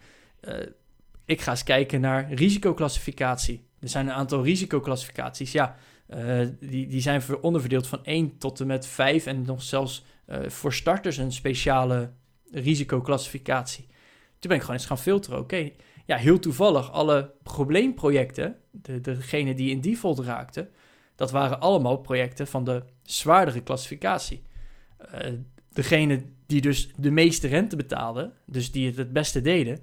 ik 1.26 1.42
ga 1.42 1.52
eens 1.52 1.64
kijken 1.64 2.02
naar 2.02 2.34
risicoclassificatie. 2.34 3.68
Er 3.80 3.90
zijn 3.90 4.08
een 4.08 4.14
aantal 4.14 4.44
risicoclassificaties. 4.44 5.52
Ja, 5.52 5.76
uh, 6.10 6.48
die, 6.60 6.88
die 6.88 7.02
zijn 7.02 7.22
onderverdeeld 7.42 7.88
van 7.88 8.04
1 8.04 8.38
tot 8.38 8.60
en 8.60 8.68
met 8.68 8.88
5 8.88 9.26
en 9.26 9.42
nog 9.42 9.64
zelfs 9.64 10.06
uh, 10.28 10.50
voor 10.50 10.74
starters 10.74 11.18
een 11.18 11.32
speciale 11.32 12.12
risicoclassificatie. 12.52 13.86
Toen 14.40 14.50
ben 14.50 14.56
ik 14.56 14.62
gewoon 14.62 14.76
eens 14.76 14.86
gaan 14.86 14.98
filteren. 14.98 15.40
Oké, 15.40 15.72
ja, 16.06 16.18
heel 16.18 16.40
toevallig 16.40 16.92
alle 16.92 17.34
probleemprojecten, 17.44 18.56
de, 18.72 19.02
degene 19.02 19.54
die 19.54 19.72
in 19.72 19.82
default 19.82 20.20
raakten, 20.20 20.70
dat 21.16 21.32
waren 21.32 21.60
allemaal 21.60 21.98
projecten 21.98 22.48
van 22.48 22.64
de 22.64 22.84
zwaardere 23.04 23.62
klassificatie. 23.62 24.42
Uh, 25.14 25.32
degene 25.70 26.24
die 26.46 26.62
dus 26.62 26.92
de 26.98 27.12
meeste 27.12 27.48
rente 27.48 27.76
betaalden, 27.76 28.34
dus 28.46 28.72
die 28.72 28.88
het 28.88 28.98
het 28.98 29.14
beste 29.14 29.42
deden, 29.42 29.80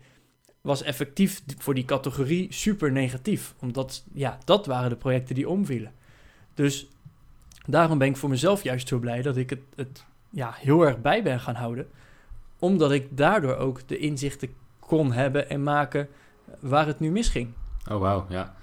was 0.68 0.82
effectief 0.82 1.42
voor 1.58 1.74
die 1.74 1.84
categorie 1.84 2.52
super 2.52 2.92
negatief. 2.92 3.54
Omdat, 3.58 4.04
ja, 4.12 4.38
dat 4.44 4.66
waren 4.66 4.90
de 4.90 4.96
projecten 4.96 5.34
die 5.34 5.48
omvielen. 5.48 5.92
Dus 6.54 6.88
daarom 7.66 7.98
ben 7.98 8.08
ik 8.08 8.16
voor 8.16 8.28
mezelf 8.28 8.62
juist 8.62 8.88
zo 8.88 8.98
blij 8.98 9.22
dat 9.22 9.36
ik 9.36 9.50
het, 9.50 9.60
het 9.76 10.04
ja, 10.30 10.54
heel 10.56 10.86
erg 10.86 11.00
bij 11.00 11.22
ben 11.22 11.40
gaan 11.40 11.54
houden. 11.54 11.88
Omdat 12.58 12.92
ik 12.92 13.16
daardoor 13.16 13.56
ook 13.56 13.88
de 13.88 13.98
inzichten 13.98 14.48
kon 14.78 15.12
hebben 15.12 15.50
en 15.50 15.62
maken 15.62 16.08
waar 16.60 16.86
het 16.86 17.00
nu 17.00 17.10
misging. 17.10 17.48
Oh, 17.90 18.00
wauw, 18.00 18.26
ja. 18.28 18.56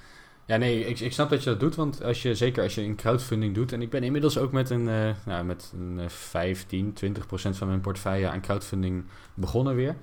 Ja, 0.45 0.57
nee, 0.57 0.85
ik, 0.85 0.99
ik 0.99 1.13
snap 1.13 1.29
dat 1.29 1.43
je 1.43 1.49
dat 1.49 1.59
doet, 1.59 1.75
want 1.75 2.03
als 2.03 2.21
je, 2.21 2.35
zeker 2.35 2.63
als 2.63 2.75
je 2.75 2.81
een 2.81 2.95
crowdfunding 2.95 3.53
doet, 3.55 3.71
en 3.71 3.81
ik 3.81 3.89
ben 3.89 4.03
inmiddels 4.03 4.37
ook 4.37 4.51
met 4.51 4.69
een, 4.69 4.87
uh, 4.87 5.09
nou, 5.25 5.45
met 5.45 5.73
een 5.73 5.97
uh, 5.99 6.07
15, 6.07 6.93
20 6.93 7.25
procent 7.25 7.57
van 7.57 7.67
mijn 7.67 7.81
portefeuille 7.81 8.29
aan 8.29 8.41
crowdfunding 8.41 9.03
begonnen 9.33 9.75
weer. 9.75 9.95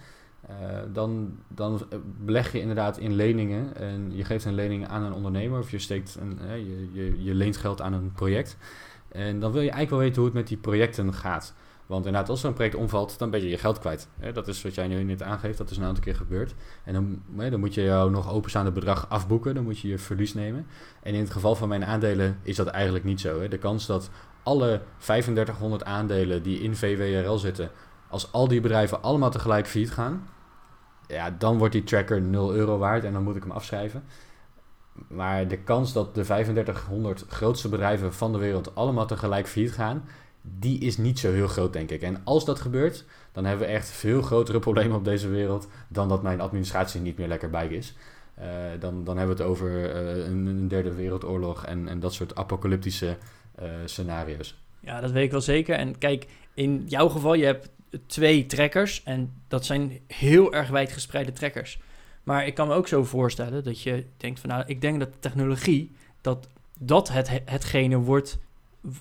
Uh, 0.50 0.56
dan, 0.92 1.38
dan 1.48 1.80
beleg 2.24 2.52
je 2.52 2.60
inderdaad 2.60 2.98
in 2.98 3.14
leningen 3.14 3.76
en 3.76 4.16
je 4.16 4.24
geeft 4.24 4.44
een 4.44 4.54
lening 4.54 4.88
aan 4.88 5.02
een 5.02 5.12
ondernemer 5.12 5.58
of 5.58 5.70
je 5.70 5.78
steekt 5.78 6.16
een, 6.20 6.38
uh, 6.44 6.56
je, 6.56 6.88
je, 6.92 7.22
je 7.24 7.34
leent 7.34 7.56
geld 7.56 7.80
aan 7.80 7.92
een 7.92 8.12
project. 8.12 8.56
En 9.08 9.40
dan 9.40 9.52
wil 9.52 9.60
je 9.60 9.70
eigenlijk 9.70 9.90
wel 9.90 9.98
weten 9.98 10.16
hoe 10.16 10.24
het 10.24 10.34
met 10.34 10.48
die 10.48 10.56
projecten 10.56 11.14
gaat. 11.14 11.54
Want 11.86 12.06
inderdaad, 12.06 12.30
als 12.30 12.40
zo'n 12.40 12.52
project 12.52 12.74
omvalt, 12.74 13.18
dan 13.18 13.30
ben 13.30 13.42
je 13.42 13.48
je 13.48 13.58
geld 13.58 13.78
kwijt. 13.78 14.08
Dat 14.32 14.48
is 14.48 14.62
wat 14.62 14.74
jij 14.74 14.86
nu 14.86 15.02
net 15.02 15.22
aangeeft, 15.22 15.58
dat 15.58 15.70
is 15.70 15.76
een 15.76 15.84
aantal 15.84 16.02
keer 16.02 16.14
gebeurd. 16.14 16.54
En 16.84 16.92
dan, 16.92 17.22
dan 17.50 17.60
moet 17.60 17.74
je 17.74 17.82
jouw 17.82 18.08
nog 18.08 18.32
openstaande 18.32 18.72
bedrag 18.72 19.08
afboeken, 19.08 19.54
dan 19.54 19.64
moet 19.64 19.78
je 19.78 19.88
je 19.88 19.98
verlies 19.98 20.34
nemen. 20.34 20.66
En 21.02 21.14
in 21.14 21.20
het 21.20 21.30
geval 21.30 21.54
van 21.54 21.68
mijn 21.68 21.84
aandelen 21.84 22.38
is 22.42 22.56
dat 22.56 22.66
eigenlijk 22.66 23.04
niet 23.04 23.20
zo. 23.20 23.48
De 23.48 23.58
kans 23.58 23.86
dat 23.86 24.10
alle 24.42 24.80
3500 24.98 25.84
aandelen 25.84 26.42
die 26.42 26.60
in 26.60 26.76
VWRL 26.76 27.38
zitten, 27.38 27.70
als 28.12 28.32
al 28.32 28.48
die 28.48 28.60
bedrijven 28.60 29.02
allemaal 29.02 29.30
tegelijk 29.30 29.66
failliet 29.66 29.90
gaan, 29.90 30.28
ja, 31.06 31.30
dan 31.30 31.58
wordt 31.58 31.72
die 31.72 31.84
tracker 31.84 32.22
0 32.22 32.54
euro 32.54 32.78
waard 32.78 33.04
en 33.04 33.12
dan 33.12 33.22
moet 33.22 33.36
ik 33.36 33.42
hem 33.42 33.52
afschrijven. 33.52 34.04
Maar 35.08 35.48
de 35.48 35.58
kans 35.58 35.92
dat 35.92 36.14
de 36.14 36.22
3500 36.22 37.24
grootste 37.28 37.68
bedrijven 37.68 38.14
van 38.14 38.32
de 38.32 38.38
wereld 38.38 38.74
allemaal 38.74 39.06
tegelijk 39.06 39.48
failliet 39.48 39.72
gaan, 39.72 40.04
die 40.42 40.78
is 40.80 40.96
niet 40.96 41.18
zo 41.18 41.32
heel 41.32 41.48
groot, 41.48 41.72
denk 41.72 41.90
ik. 41.90 42.02
En 42.02 42.20
als 42.24 42.44
dat 42.44 42.60
gebeurt, 42.60 43.04
dan 43.32 43.44
hebben 43.44 43.66
we 43.66 43.72
echt 43.72 43.88
veel 43.88 44.22
grotere 44.22 44.58
problemen 44.58 44.96
op 44.96 45.04
deze 45.04 45.28
wereld 45.28 45.68
dan 45.88 46.08
dat 46.08 46.22
mijn 46.22 46.40
administratie 46.40 47.00
niet 47.00 47.18
meer 47.18 47.28
lekker 47.28 47.50
bij 47.50 47.68
is. 47.68 47.94
Uh, 48.38 48.46
dan, 48.80 49.04
dan 49.04 49.16
hebben 49.16 49.36
we 49.36 49.42
het 49.42 49.50
over 49.52 49.70
uh, 49.70 50.26
een, 50.26 50.68
derde 50.68 50.94
wereldoorlog 50.94 51.64
en, 51.66 51.88
en 51.88 52.00
dat 52.00 52.14
soort 52.14 52.34
apocalyptische 52.34 53.16
uh, 53.62 53.68
scenario's. 53.84 54.60
Ja, 54.80 55.00
dat 55.00 55.10
weet 55.10 55.24
ik 55.24 55.30
wel 55.30 55.40
zeker. 55.40 55.76
En 55.76 55.98
kijk, 55.98 56.26
in 56.54 56.84
jouw 56.86 57.08
geval, 57.08 57.34
je 57.34 57.44
hebt 57.44 57.68
twee 58.06 58.46
trekkers. 58.46 59.02
En 59.02 59.32
dat 59.48 59.64
zijn 59.64 60.00
heel 60.06 60.52
erg 60.52 60.68
wijdgespreide 60.68 61.32
trekkers. 61.32 61.78
Maar 62.22 62.46
ik 62.46 62.54
kan 62.54 62.68
me 62.68 62.74
ook 62.74 62.88
zo 62.88 63.04
voorstellen 63.04 63.64
dat 63.64 63.82
je 63.82 64.06
denkt 64.16 64.40
van 64.40 64.48
nou, 64.48 64.62
ik 64.66 64.80
denk 64.80 64.98
dat 64.98 65.12
de 65.12 65.18
technologie, 65.18 65.92
dat 66.20 66.48
dat 66.78 67.08
het, 67.08 67.40
hetgene 67.44 67.96
wordt 67.96 68.38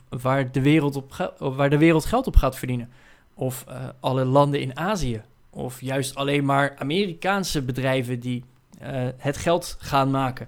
waar 0.10 0.52
de, 0.52 0.62
wereld 0.62 0.96
op 0.96 1.34
waar 1.38 1.70
de 1.70 1.78
wereld 1.78 2.06
geld 2.06 2.28
op 2.28 2.36
gaat 2.36 2.58
verdienen. 2.58 2.90
Of 3.34 3.66
uh, 3.70 3.90
alle 4.00 4.26
landen 4.26 4.62
in 4.62 4.78
Azië. 4.78 5.22
Of 5.50 5.82
juist 5.82 6.16
alleen 6.16 6.46
maar 6.46 6.76
Amerikaanse 6.78 7.62
bedrijven 7.62 8.20
die 8.20 8.44
uh, 8.82 9.08
het 9.18 9.38
geld 9.38 9.76
gaan 9.80 10.12
maken. 10.12 10.48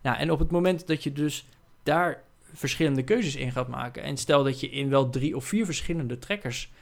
Nou, 0.00 0.16
en 0.16 0.30
op 0.30 0.38
het 0.38 0.50
moment 0.50 0.86
dat 0.86 1.02
je 1.02 1.12
dus 1.12 1.46
daar 1.82 2.22
verschillende 2.52 3.02
keuzes 3.02 3.36
in 3.36 3.52
gaat 3.52 3.68
maken. 3.68 4.02
En 4.02 4.16
stel 4.16 4.44
dat 4.44 4.60
je 4.60 4.70
in 4.70 4.88
wel 4.88 5.10
drie 5.10 5.36
of 5.36 5.44
vier 5.44 5.64
verschillende 5.64 6.18
trekkers 6.18 6.72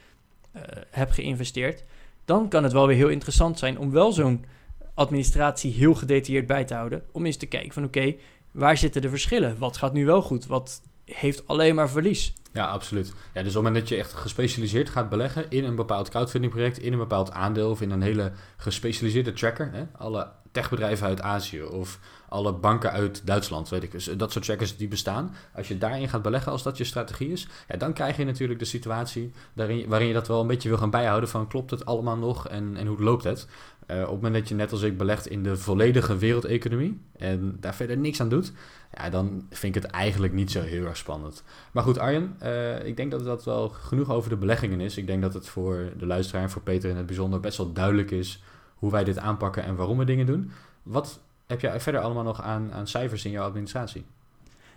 heb 0.89 1.11
geïnvesteerd, 1.11 1.83
dan 2.25 2.49
kan 2.49 2.63
het 2.63 2.73
wel 2.73 2.87
weer 2.87 2.95
heel 2.95 3.09
interessant 3.09 3.59
zijn 3.59 3.79
om 3.79 3.91
wel 3.91 4.11
zo'n 4.11 4.45
administratie 4.93 5.73
heel 5.73 5.93
gedetailleerd 5.93 6.47
bij 6.47 6.65
te 6.65 6.73
houden. 6.73 7.03
Om 7.11 7.25
eens 7.25 7.37
te 7.37 7.45
kijken 7.45 7.73
van 7.73 7.83
oké, 7.83 8.15
waar 8.51 8.77
zitten 8.77 9.01
de 9.01 9.09
verschillen? 9.09 9.57
Wat 9.57 9.77
gaat 9.77 9.93
nu 9.93 10.05
wel 10.05 10.21
goed? 10.21 10.45
Wat 10.45 10.81
heeft 11.05 11.47
alleen 11.47 11.75
maar 11.75 11.89
verlies? 11.89 12.33
Ja, 12.53 12.65
absoluut. 12.65 13.13
Ja, 13.33 13.41
dus 13.41 13.41
op 13.41 13.45
het 13.45 13.53
moment 13.53 13.75
dat 13.75 13.89
je 13.89 13.95
echt 13.95 14.13
gespecialiseerd 14.13 14.89
gaat 14.89 15.09
beleggen 15.09 15.45
in 15.49 15.63
een 15.63 15.75
bepaald 15.75 16.09
crowdfunding 16.09 16.53
project, 16.53 16.77
in 16.77 16.93
een 16.93 16.99
bepaald 16.99 17.31
aandeel 17.31 17.69
of 17.69 17.81
in 17.81 17.91
een 17.91 18.01
hele 18.01 18.31
gespecialiseerde 18.57 19.33
tracker, 19.33 19.69
hè, 19.71 19.83
alle 19.97 20.31
techbedrijven 20.51 21.07
uit 21.07 21.21
Azië 21.21 21.63
of 21.63 21.99
alle 22.29 22.53
banken 22.53 22.91
uit 22.91 23.21
Duitsland, 23.25 23.69
weet 23.69 23.83
ik. 23.83 23.91
Dus 23.91 24.05
dat 24.05 24.31
soort 24.31 24.45
checkers 24.45 24.77
die 24.77 24.87
bestaan. 24.87 25.35
Als 25.55 25.67
je 25.67 25.77
daarin 25.77 26.09
gaat 26.09 26.21
beleggen, 26.21 26.51
als 26.51 26.63
dat 26.63 26.77
je 26.77 26.83
strategie 26.83 27.31
is, 27.31 27.47
ja, 27.67 27.77
dan 27.77 27.93
krijg 27.93 28.17
je 28.17 28.25
natuurlijk 28.25 28.59
de 28.59 28.65
situatie 28.65 29.31
waarin, 29.53 29.87
waarin 29.87 30.07
je 30.07 30.13
dat 30.13 30.27
wel 30.27 30.41
een 30.41 30.47
beetje 30.47 30.69
wil 30.69 30.77
gaan 30.77 30.89
bijhouden 30.89 31.29
van 31.29 31.47
klopt 31.47 31.71
het 31.71 31.85
allemaal 31.85 32.17
nog 32.17 32.47
en, 32.47 32.77
en 32.77 32.87
hoe 32.87 33.03
loopt 33.03 33.23
het? 33.23 33.47
Uh, 33.87 34.01
op 34.01 34.07
het 34.07 34.21
moment 34.21 34.33
dat 34.33 34.49
je 34.49 34.55
net 34.55 34.71
als 34.71 34.81
ik 34.81 34.97
belegt 34.97 35.27
in 35.27 35.43
de 35.43 35.57
volledige 35.57 36.17
wereldeconomie 36.17 37.01
en 37.17 37.57
daar 37.59 37.75
verder 37.75 37.97
niks 37.97 38.21
aan 38.21 38.29
doet, 38.29 38.51
ja, 38.93 39.09
dan 39.09 39.47
vind 39.49 39.75
ik 39.75 39.81
het 39.81 39.91
eigenlijk 39.91 40.33
niet 40.33 40.51
zo 40.51 40.61
heel 40.61 40.85
erg 40.85 40.97
spannend. 40.97 41.43
Maar 41.71 41.83
goed, 41.83 41.97
Arjen, 41.97 42.35
uh, 42.43 42.85
ik 42.85 42.97
denk 42.97 43.11
dat 43.11 43.23
dat 43.23 43.43
wel 43.43 43.69
genoeg 43.69 44.11
over 44.11 44.29
de 44.29 44.35
beleggingen 44.35 44.79
is. 44.79 44.97
Ik 44.97 45.07
denk 45.07 45.21
dat 45.21 45.33
het 45.33 45.47
voor 45.47 45.91
de 45.97 46.05
luisteraar 46.05 46.43
en 46.43 46.49
voor 46.49 46.61
Peter 46.61 46.89
in 46.89 46.97
het 46.97 47.05
bijzonder 47.05 47.39
best 47.39 47.57
wel 47.57 47.73
duidelijk 47.73 48.11
is 48.11 48.43
hoe 48.75 48.91
wij 48.91 49.03
dit 49.03 49.17
aanpakken 49.17 49.63
en 49.63 49.75
waarom 49.75 49.97
we 49.97 50.05
dingen 50.05 50.25
doen. 50.25 50.51
Wat 50.83 51.19
heb 51.47 51.61
jij 51.61 51.79
verder 51.79 52.01
allemaal 52.01 52.23
nog 52.23 52.41
aan, 52.41 52.73
aan 52.73 52.87
cijfers 52.87 53.25
in 53.25 53.31
jouw 53.31 53.45
administratie? 53.45 54.05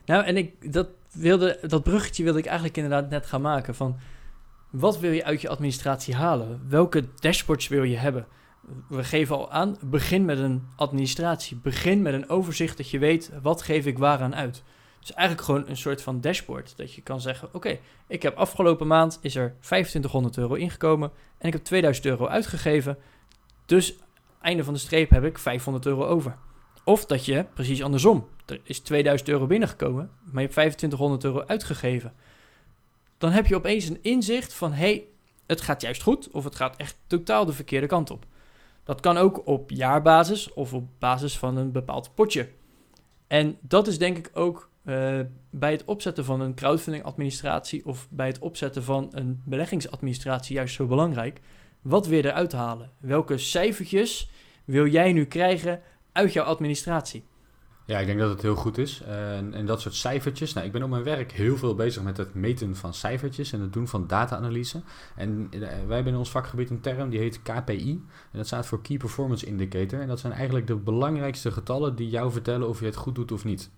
Nou, 0.05 0.25
en 0.25 0.37
ik, 0.37 0.73
dat, 0.73 0.89
wilde, 1.13 1.59
dat 1.67 1.83
bruggetje 1.83 2.25
wilde 2.25 2.39
ik 2.39 2.45
eigenlijk 2.45 2.77
inderdaad 2.77 3.11
net 3.11 3.27
gaan 3.27 3.41
maken. 3.41 3.75
Van 3.75 3.97
wat 4.71 4.99
wil 4.99 5.11
je 5.11 5.25
uit 5.25 5.41
je 5.41 5.49
administratie 5.49 6.15
halen? 6.15 6.61
Welke 6.69 7.05
dashboards 7.21 7.69
wil 7.69 7.83
je 7.83 7.97
hebben? 7.97 8.27
We 8.89 9.05
geven 9.05 9.37
al 9.37 9.51
aan, 9.51 9.77
begin 9.85 10.25
met 10.25 10.39
een 10.39 10.69
administratie. 10.77 11.57
Begin 11.57 12.03
met 12.03 12.15
een 12.15 12.29
overzicht 12.29 12.77
dat 12.77 12.91
je 12.91 12.99
weet, 12.99 13.31
wat 13.43 13.63
geef 13.63 13.87
ik 13.87 13.99
waaraan 13.99 14.35
uit? 14.35 14.63
Dus 15.01 15.13
eigenlijk 15.15 15.47
gewoon 15.47 15.69
een 15.69 15.77
soort 15.77 16.03
van 16.03 16.21
dashboard. 16.21 16.77
Dat 16.77 16.93
je 16.93 17.03
kan 17.03 17.21
zeggen, 17.21 17.49
oké, 17.53 17.79
ik 18.07 18.23
heb 18.23 18.37
afgelopen 18.37 18.87
maand 18.87 19.19
is 19.21 19.35
er 19.37 19.55
2500 19.61 20.37
euro 20.37 20.55
ingekomen 20.55 21.11
en 21.39 21.47
ik 21.47 21.53
heb 21.53 21.65
2000 21.65 22.07
euro 22.07 22.27
uitgegeven. 22.27 22.99
Dus 23.67 23.95
einde 24.41 24.65
van 24.65 24.75
de 24.75 24.81
streep 24.81 25.11
heb 25.11 25.25
ik 25.25 25.39
500 25.39 25.87
euro 25.87 26.05
over. 26.05 26.37
Of 26.85 27.07
dat 27.07 27.25
je, 27.25 27.47
precies 27.55 27.83
andersom, 27.83 28.29
er 28.47 28.61
is 28.63 28.81
2000 28.81 29.29
euro 29.29 29.47
binnengekomen, 29.47 30.11
maar 30.25 30.43
je 30.43 30.49
hebt 30.49 30.53
2500 30.53 31.25
euro 31.25 31.45
uitgegeven. 31.47 32.13
Dan 33.19 33.31
heb 33.31 33.47
je 33.47 33.57
opeens 33.57 33.89
een 33.89 33.99
inzicht 34.03 34.55
van, 34.55 34.73
hé, 34.73 34.77
hey, 34.77 35.05
het 35.47 35.61
gaat 35.61 35.83
juist 35.83 36.03
goed 36.03 36.31
of 36.31 36.45
het 36.45 36.57
gaat 36.57 36.77
echt 36.77 36.97
totaal 37.07 37.45
de 37.45 37.53
verkeerde 37.53 37.87
kant 37.87 38.11
op. 38.11 38.27
Dat 38.87 39.01
kan 39.01 39.17
ook 39.17 39.47
op 39.47 39.71
jaarbasis 39.71 40.53
of 40.53 40.75
op 40.75 40.89
basis 40.99 41.39
van 41.39 41.57
een 41.57 41.73
bepaald 41.73 42.15
potje. 42.15 42.49
En 43.27 43.59
dat 43.61 43.87
is 43.87 43.99
denk 43.99 44.17
ik 44.19 44.31
ook 44.33 44.71
uh, 44.85 45.21
bij 45.51 45.71
het 45.71 45.85
opzetten 45.85 46.25
van 46.25 46.41
een 46.41 46.55
crowdfunding 46.55 47.05
administratie 47.05 47.87
of 47.87 48.09
bij 48.11 48.27
het 48.27 48.39
opzetten 48.39 48.83
van 48.83 49.09
een 49.11 49.43
beleggingsadministratie 49.45 50.55
juist 50.55 50.75
zo 50.75 50.87
belangrijk. 50.87 51.41
Wat 51.83 52.07
weer 52.07 52.27
eruit 52.27 52.53
halen? 52.53 52.91
Welke 52.99 53.39
cijfertjes 53.39 54.31
wil 54.65 54.87
jij 54.87 55.13
nu 55.13 55.25
krijgen 55.25 55.81
uit 56.13 56.33
jouw 56.33 56.45
administratie? 56.45 57.25
Ja, 57.87 57.99
ik 57.99 58.07
denk 58.07 58.19
dat 58.19 58.31
het 58.31 58.43
heel 58.43 58.55
goed 58.55 58.79
is. 58.79 59.03
en, 59.03 59.55
en, 59.55 59.67
dat 59.67 59.81
soort 59.81 59.95
cijfertjes. 59.95 60.53
Nou, 60.53 60.67
ik 60.67 60.73
ben 60.73 60.83
op 60.83 60.91
mijn 60.91 61.03
werk 61.03 61.33
heel 61.33 61.57
veel 61.57 61.75
bezig 61.75 62.03
met 62.03 62.17
het 62.17 62.35
meten 62.35 62.77
van 62.77 62.95
cijfertjes 62.95 63.53
en 63.53 63.61
het 63.61 63.73
doen 63.73 63.89
van 63.89 64.07
data-analyse. 64.07 64.83
En 65.17 65.49
eh, 65.51 65.61
wij 65.61 65.95
hebben 65.95 66.13
in 66.13 66.19
ons 66.19 66.31
vakgebied 66.31 66.71
een 66.71 66.81
term 66.81 67.11
die 67.11 67.19
heet 67.19 67.43
KPI. 67.43 67.91
En 68.33 68.39
dat 68.39 68.47
staat 68.47 68.67
voor 68.67 68.83
Key 68.83 68.97
Performance 68.97 69.47
Indicator. 69.47 70.01
En 70.01 70.09
dat 70.09 70.21
zijn 70.21 70.33
eigenlijk 70.33 70.67
de 70.67 70.77
belangrijkste 70.77 71.51
getallen 71.51 71.97
die 71.97 72.09
jou 72.09 72.33
vertellen 72.33 72.69
of 72.69 72.81
je 72.81 72.87
het 72.87 72.97
goed 72.97 73.15
doet 73.15 73.33
of 73.33 73.45
niet. 73.45 73.71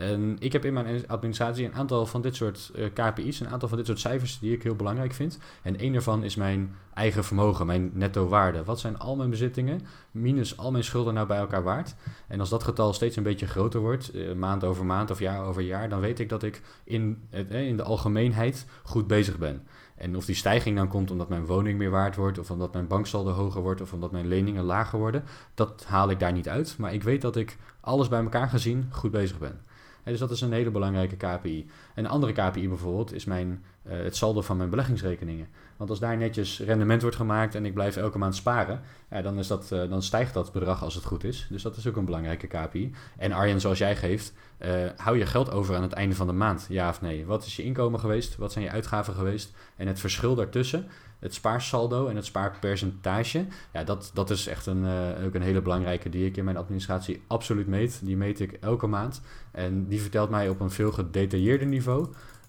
En 0.00 0.36
ik 0.38 0.52
heb 0.52 0.64
in 0.64 0.72
mijn 0.72 1.08
administratie 1.08 1.64
een 1.64 1.74
aantal 1.74 2.06
van 2.06 2.22
dit 2.22 2.36
soort 2.36 2.70
eh, 2.74 2.86
KPI's, 2.92 3.40
een 3.40 3.48
aantal 3.48 3.68
van 3.68 3.78
dit 3.78 3.86
soort 3.86 4.00
cijfers 4.00 4.38
die 4.38 4.52
ik 4.52 4.62
heel 4.62 4.74
belangrijk 4.74 5.12
vind. 5.12 5.38
En 5.62 5.84
een 5.84 5.92
daarvan 5.92 6.24
is 6.24 6.36
mijn 6.36 6.74
eigen 6.94 7.24
vermogen, 7.24 7.66
mijn 7.66 7.90
netto 7.94 8.28
waarde. 8.28 8.64
Wat 8.64 8.80
zijn 8.80 8.98
al 8.98 9.16
mijn 9.16 9.30
bezittingen 9.30 9.80
minus 10.10 10.56
al 10.56 10.70
mijn 10.70 10.84
schulden 10.84 11.14
nou 11.14 11.26
bij 11.26 11.38
elkaar 11.38 11.62
waard? 11.62 11.94
En 12.28 12.40
als 12.40 12.48
dat 12.48 12.62
getal 12.62 12.92
steeds 12.92 13.16
een 13.16 13.22
beetje 13.22 13.46
groter 13.46 13.80
wordt, 13.80 14.14
uh, 14.14 14.32
maand 14.32 14.64
over 14.64 14.86
maand 14.86 15.10
of 15.10 15.18
jaar 15.18 15.44
over 15.44 15.62
jaar, 15.62 15.88
dan 15.88 16.00
weet 16.00 16.18
ik 16.18 16.28
dat 16.28 16.42
ik 16.42 16.62
in, 16.84 17.22
het, 17.30 17.50
in 17.50 17.76
de 17.76 17.82
algemeenheid 17.82 18.66
goed 18.82 19.06
bezig 19.06 19.38
ben. 19.38 19.66
En 19.96 20.16
of 20.16 20.24
die 20.24 20.34
stijging 20.34 20.76
dan 20.76 20.88
komt 20.88 21.10
omdat 21.10 21.28
mijn 21.28 21.46
woning 21.46 21.78
meer 21.78 21.90
waard 21.90 22.16
wordt, 22.16 22.38
of 22.38 22.50
omdat 22.50 22.72
mijn 22.72 22.86
banksaldo 22.86 23.30
hoger 23.30 23.62
wordt, 23.62 23.80
of 23.80 23.92
omdat 23.92 24.12
mijn 24.12 24.28
leningen 24.28 24.64
lager 24.64 24.98
worden, 24.98 25.24
dat 25.54 25.84
haal 25.86 26.10
ik 26.10 26.18
daar 26.18 26.32
niet 26.32 26.48
uit. 26.48 26.74
Maar 26.78 26.94
ik 26.94 27.02
weet 27.02 27.22
dat 27.22 27.36
ik 27.36 27.56
alles 27.80 28.08
bij 28.08 28.22
elkaar 28.22 28.48
gezien 28.48 28.88
goed 28.90 29.10
bezig 29.10 29.38
ben 29.38 29.68
dus 30.04 30.18
dat 30.18 30.30
is 30.30 30.40
een 30.40 30.52
hele 30.52 30.70
belangrijke 30.70 31.16
KPI. 31.16 31.66
En 31.94 32.04
een 32.04 32.10
andere 32.10 32.32
KPI 32.32 32.68
bijvoorbeeld 32.68 33.12
is 33.12 33.24
mijn, 33.24 33.64
uh, 33.86 33.92
het 33.92 34.16
saldo 34.16 34.40
van 34.40 34.56
mijn 34.56 34.70
beleggingsrekeningen. 34.70 35.48
Want 35.76 35.90
als 35.90 35.98
daar 35.98 36.16
netjes 36.16 36.60
rendement 36.60 37.02
wordt 37.02 37.16
gemaakt 37.16 37.54
en 37.54 37.64
ik 37.64 37.74
blijf 37.74 37.96
elke 37.96 38.18
maand 38.18 38.34
sparen, 38.34 38.80
dan, 39.22 39.38
is 39.38 39.46
dat, 39.46 39.70
uh, 39.72 39.88
dan 39.88 40.02
stijgt 40.02 40.34
dat 40.34 40.52
bedrag 40.52 40.82
als 40.82 40.94
het 40.94 41.04
goed 41.04 41.24
is. 41.24 41.46
Dus 41.50 41.62
dat 41.62 41.76
is 41.76 41.86
ook 41.86 41.96
een 41.96 42.04
belangrijke 42.04 42.46
KPI. 42.46 42.94
En 43.16 43.32
Arjen, 43.32 43.60
zoals 43.60 43.78
jij 43.78 43.96
geeft, 43.96 44.32
uh, 44.58 44.68
hou 44.96 45.18
je 45.18 45.26
geld 45.26 45.50
over 45.50 45.76
aan 45.76 45.82
het 45.82 45.92
einde 45.92 46.14
van 46.14 46.26
de 46.26 46.32
maand, 46.32 46.66
ja 46.68 46.88
of 46.88 47.00
nee? 47.00 47.26
Wat 47.26 47.44
is 47.44 47.56
je 47.56 47.62
inkomen 47.62 48.00
geweest? 48.00 48.36
Wat 48.36 48.52
zijn 48.52 48.64
je 48.64 48.70
uitgaven 48.70 49.14
geweest? 49.14 49.52
En 49.76 49.86
het 49.86 50.00
verschil 50.00 50.34
daartussen, 50.34 50.88
het 51.20 51.34
spaarsaldo 51.34 52.06
en 52.06 52.16
het 52.16 52.24
spaarpercentage, 52.24 53.46
ja, 53.72 53.84
dat, 53.84 54.10
dat 54.14 54.30
is 54.30 54.46
echt 54.46 54.66
een, 54.66 54.84
uh, 54.84 55.24
ook 55.26 55.34
een 55.34 55.42
hele 55.42 55.62
belangrijke 55.62 56.08
die 56.08 56.26
ik 56.26 56.36
in 56.36 56.44
mijn 56.44 56.56
administratie 56.56 57.22
absoluut 57.26 57.66
meet. 57.66 58.00
Die 58.02 58.16
meet 58.16 58.40
ik 58.40 58.52
elke 58.52 58.86
maand. 58.86 59.20
En 59.50 59.86
die 59.88 60.00
vertelt 60.00 60.30
mij 60.30 60.48
op 60.48 60.60
een 60.60 60.70
veel 60.70 60.92
gedetailleerder 60.92 61.66
niveau. 61.66 62.08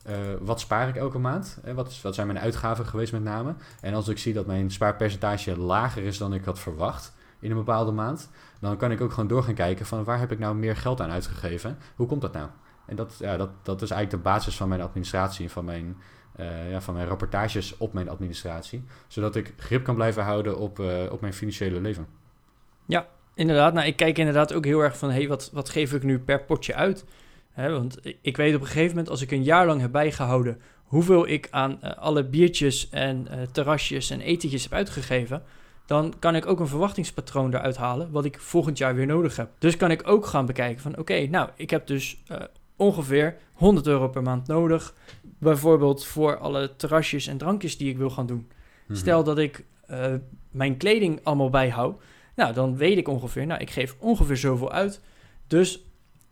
Uh, 0.10 0.16
wat 0.42 0.60
spaar 0.60 0.88
ik 0.88 0.96
elke 0.96 1.20
maand? 1.20 1.60
En 1.64 1.76
wat, 1.76 2.02
wat 2.02 2.16
zijn 2.16 2.28
mijn 2.28 2.40
uitgaven 2.40 2.86
geweest 2.86 3.12
met 3.12 3.24
name? 3.24 3.56
En 3.82 3.94
als 3.94 4.08
ik 4.08 4.18
zie 4.18 4.34
dat 4.34 4.46
mijn 4.46 4.72
spaarpercentage 4.72 5.58
lager 5.58 6.04
is 6.04 6.18
dan 6.18 6.34
ik 6.34 6.46
had 6.46 6.60
verwacht 6.60 7.14
in 7.40 7.52
een 7.52 7.58
bepaalde 7.58 7.92
maand, 7.92 8.30
dan 8.60 8.78
kan 8.78 8.92
ik 8.92 9.02
ook 9.02 9.12
gewoon 9.12 9.28
door 9.28 9.44
gaan 9.44 9.54
kijken 9.54 9.86
van 9.86 10.04
waar 10.04 10.20
heb 10.20 10.32
ik 10.32 10.40
nou 10.40 10.56
meer 10.56 10.76
geld 10.76 11.02
aan 11.02 11.12
uitgegeven? 11.12 11.78
Hoe 11.96 12.08
komt 12.08 12.22
dat 12.22 12.34
nou? 12.34 12.50
En 12.86 12.96
dat, 12.96 13.16
ja, 13.20 13.38
dat, 13.38 13.50
dat 13.62 13.82
is 13.82 13.92
eigenlijk 13.92 14.24
de 14.24 14.30
basis 14.30 14.56
van 14.56 14.70
mijn 14.70 14.82
administratie 14.82 15.46
en 15.46 15.52
van 15.52 15.66
mijn, 15.66 15.98
uh, 16.40 16.72
ja, 16.72 16.82
van 16.82 16.94
mijn 16.94 17.08
rapportages 17.08 17.78
op 17.78 17.94
mijn 17.94 18.10
administratie. 18.10 18.84
Zodat 19.08 19.36
ik 19.36 19.54
grip 19.58 19.84
kan 19.84 19.96
blijven 19.96 20.24
houden 20.24 20.58
op, 20.58 20.80
uh, 20.80 21.12
op 21.12 21.22
mijn 21.22 21.34
financiële 21.34 21.82
leven. 21.82 22.08
Ja, 22.86 23.08
inderdaad. 23.36 23.74
Nou, 23.74 23.88
ik 23.88 23.96
kijk 23.96 24.18
inderdaad 24.18 24.54
ook 24.54 24.66
heel 24.66 24.80
erg 24.80 24.98
van, 24.98 25.10
hey, 25.12 25.28
wat, 25.28 25.50
wat 25.54 25.70
geef 25.70 25.94
ik 25.94 26.04
nu 26.04 26.20
per 26.20 26.44
potje 26.44 26.76
uit? 26.76 27.06
Want 27.56 28.00
ik 28.22 28.38
weet 28.38 28.56
op 28.56 28.62
een 28.62 28.68
gegeven 28.68 28.90
moment, 28.90 29.10
als 29.10 29.22
ik 29.22 29.32
een 29.32 29.44
jaar 29.44 29.66
lang 29.66 29.82
heb 29.82 29.92
bijgehouden 29.92 30.62
hoeveel 30.84 31.28
ik 31.28 31.48
aan 31.52 31.80
uh, 31.84 31.92
alle 31.92 32.26
biertjes 32.26 32.90
en 32.90 33.28
terrasjes 33.52 34.10
en 34.10 34.22
etentjes 34.22 34.64
heb 34.64 34.74
uitgegeven, 34.74 35.44
dan 35.86 36.14
kan 36.20 36.36
ik 36.36 36.46
ook 36.46 36.60
een 36.60 36.68
verwachtingspatroon 36.68 37.54
eruit 37.54 37.78
halen, 37.78 38.12
wat 38.12 38.26
ik 38.26 38.40
volgend 38.40 38.78
jaar 38.78 38.96
weer 38.96 39.06
nodig 39.06 39.36
heb. 39.36 39.50
Dus 39.60 39.78
kan 39.78 39.92
ik 39.92 40.08
ook 40.08 40.26
gaan 40.26 40.46
bekijken 40.46 40.82
van, 40.82 40.98
oké, 40.98 41.28
nou, 41.28 41.50
ik 41.56 41.70
heb 41.70 41.88
dus 41.88 42.24
ongeveer 42.82 43.38
100 43.54 43.88
euro 43.88 44.08
per 44.08 44.22
maand 44.22 44.48
nodig. 44.48 44.94
Bijvoorbeeld 45.42 46.06
voor 46.06 46.38
alle 46.38 46.76
terrasjes 46.76 47.28
en 47.28 47.38
drankjes 47.38 47.78
die 47.78 47.90
ik 47.90 47.98
wil 47.98 48.10
gaan 48.10 48.26
doen. 48.26 48.52
Mhm. 48.88 48.98
Stel 48.98 49.24
dat 49.24 49.38
ik 49.38 49.66
uh, 49.90 50.06
mijn 50.52 50.78
kleding 50.78 51.20
allemaal 51.24 51.50
bijhoud. 51.50 52.02
Nou, 52.36 52.54
dan 52.54 52.78
weet 52.78 52.98
ik 52.98 53.08
ongeveer, 53.08 53.46
nou, 53.46 53.62
ik 53.62 53.70
geef 53.70 53.96
ongeveer 54.00 54.38
zoveel 54.38 54.72
uit. 54.72 55.02
Dus 55.48 55.86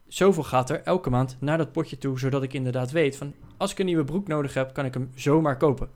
zoveel 0.07 0.43
gaat 0.43 0.69
er 0.69 0.81
elke 0.83 1.09
maand 1.09 1.37
naar 1.39 1.57
dat 1.57 1.71
potje 1.71 1.97
toe, 1.97 2.19
zodat 2.19 2.43
ik 2.43 2.53
inderdaad 2.53 2.91
weet 2.91 3.15
van 3.15 3.33
als 3.57 3.71
ik 3.71 3.79
een 3.79 3.85
nieuwe 3.85 4.03
broek 4.03 4.27
nodig 4.27 4.53
heb, 4.53 4.73
kan 4.73 4.85
ik 4.85 4.93
hem 4.93 5.11
zomaar 5.15 5.57
kopen. 5.57 5.89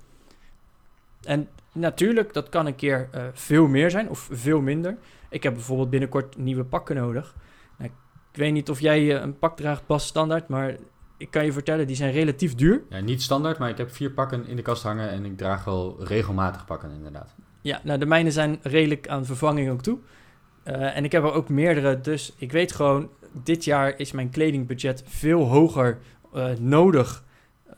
En 1.23 1.49
natuurlijk, 1.71 2.34
dat 2.34 2.49
kan 2.49 2.65
een 2.65 2.76
keer 2.76 3.10
uh, 3.15 3.23
veel 3.34 3.67
meer 3.67 3.89
zijn 3.89 4.10
of 4.10 4.30
veel 4.32 4.62
minder. 4.62 4.97
Ik 5.30 5.43
heb 5.43 5.54
bijvoorbeeld 5.54 5.89
binnenkort 5.89 6.38
nieuwe 6.38 6.63
pakken 6.63 6.95
nodig. 6.95 7.36
Ik 8.34 8.39
weet 8.39 8.54
niet 8.54 8.69
of 8.69 8.80
jij 8.80 9.15
eh, 9.15 9.21
een 9.21 9.39
pak 9.39 9.58
draagt, 9.58 9.86
pas 9.86 10.06
standaard, 10.06 10.47
maar 10.47 10.76
ik 11.24 11.32
kan 11.32 11.46
je 11.46 11.52
vertellen, 11.52 11.88
die 11.88 11.96
zijn 11.96 12.12
relatief 12.12 12.56
duur. 12.56 12.84
Ja, 12.90 13.00
niet 13.00 13.22
standaard, 13.22 13.58
maar 13.58 13.70
ik 13.70 13.78
heb 13.78 13.92
vier 13.92 14.12
pakken 14.12 14.48
in 14.48 14.56
de 14.56 14.62
kast 14.62 14.84
hangen 14.84 15.10
en 15.10 15.26
ik 15.26 15.38
draag 15.38 15.64
wel 15.64 16.04
regelmatig 16.04 16.66
pakken 16.66 16.92
inderdaad. 16.92 17.36
Ja, 17.62 17.82
nou 17.84 18.00
de 18.00 18.06
mijne 18.06 18.32
zijn 18.32 18.60
redelijk 18.62 19.08
aan 19.08 19.26
vervanging 19.26 19.70
ook 19.70 19.82
toe. 19.82 19.98
Uh, 20.66 20.98
en 20.98 21.04
ik 21.04 21.12
heb 21.12 21.24
er 21.24 21.34
ook 21.34 21.50
meerdere, 21.50 22.02
dus 22.02 22.34
ik 22.38 22.52
weet 22.52 22.72
gewoon, 22.72 23.10
dit 23.44 23.64
jaar 23.64 24.00
is 24.00 24.12
mijn 24.12 24.30
kledingbudget 24.30 25.04
veel 25.08 25.42
hoger 25.48 26.00
uh, 26.36 26.46
nodig 26.60 27.24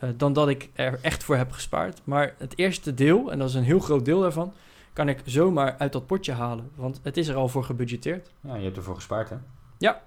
uh, 0.04 0.10
dan 0.18 0.34
dat 0.34 0.48
ik 0.48 0.70
er 0.74 1.00
echt 1.02 1.24
voor 1.24 1.36
heb 1.36 1.52
gespaard. 1.52 2.02
Maar 2.04 2.36
het 2.38 2.54
eerste 2.58 2.94
deel, 2.94 3.32
en 3.32 3.40
dat 3.40 3.50
is 3.50 3.56
een 3.56 3.64
heel 3.64 3.80
groot 3.80 4.06
deel 4.06 4.22
daarvan, 4.22 4.54
kan 4.94 5.10
ik 5.10 5.22
zomaar 5.26 5.76
uit 5.78 5.94
dat 5.94 6.06
potje 6.06 6.32
halen. 6.32 6.70
Want 6.76 7.00
het 7.04 7.18
is 7.18 7.28
er 7.28 7.36
al 7.36 7.50
voor 7.50 7.64
gebudgeteerd. 7.64 8.32
Ja, 8.42 8.56
je 8.56 8.64
hebt 8.64 8.78
ervoor 8.78 8.96
gespaard 8.96 9.30
hè? 9.30 9.36
Ja, 9.78 10.02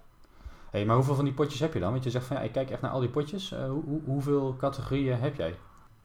Hey, 0.70 0.84
maar 0.84 0.96
hoeveel 0.96 1.14
van 1.14 1.24
die 1.24 1.34
potjes 1.34 1.60
heb 1.60 1.74
je 1.74 1.80
dan? 1.80 1.92
Want 1.92 2.04
je 2.04 2.10
zegt 2.10 2.26
van 2.26 2.36
ja, 2.36 2.42
ik 2.42 2.52
kijk 2.52 2.70
echt 2.70 2.80
naar 2.80 2.90
al 2.90 3.00
die 3.00 3.08
potjes. 3.08 3.52
Uh, 3.52 3.68
hoe, 3.68 4.00
hoeveel 4.04 4.56
categorieën 4.58 5.18
heb 5.18 5.36
jij? 5.36 5.54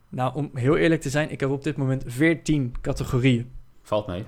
Nou, 0.08 0.34
om 0.34 0.50
heel 0.54 0.76
eerlijk 0.76 1.00
te 1.00 1.10
zijn, 1.10 1.30
ik 1.30 1.40
heb 1.40 1.50
op 1.50 1.64
dit 1.64 1.76
moment 1.76 2.02
14 2.06 2.74
categorieën. 2.80 3.50
Valt 3.82 4.06
mee. 4.06 4.24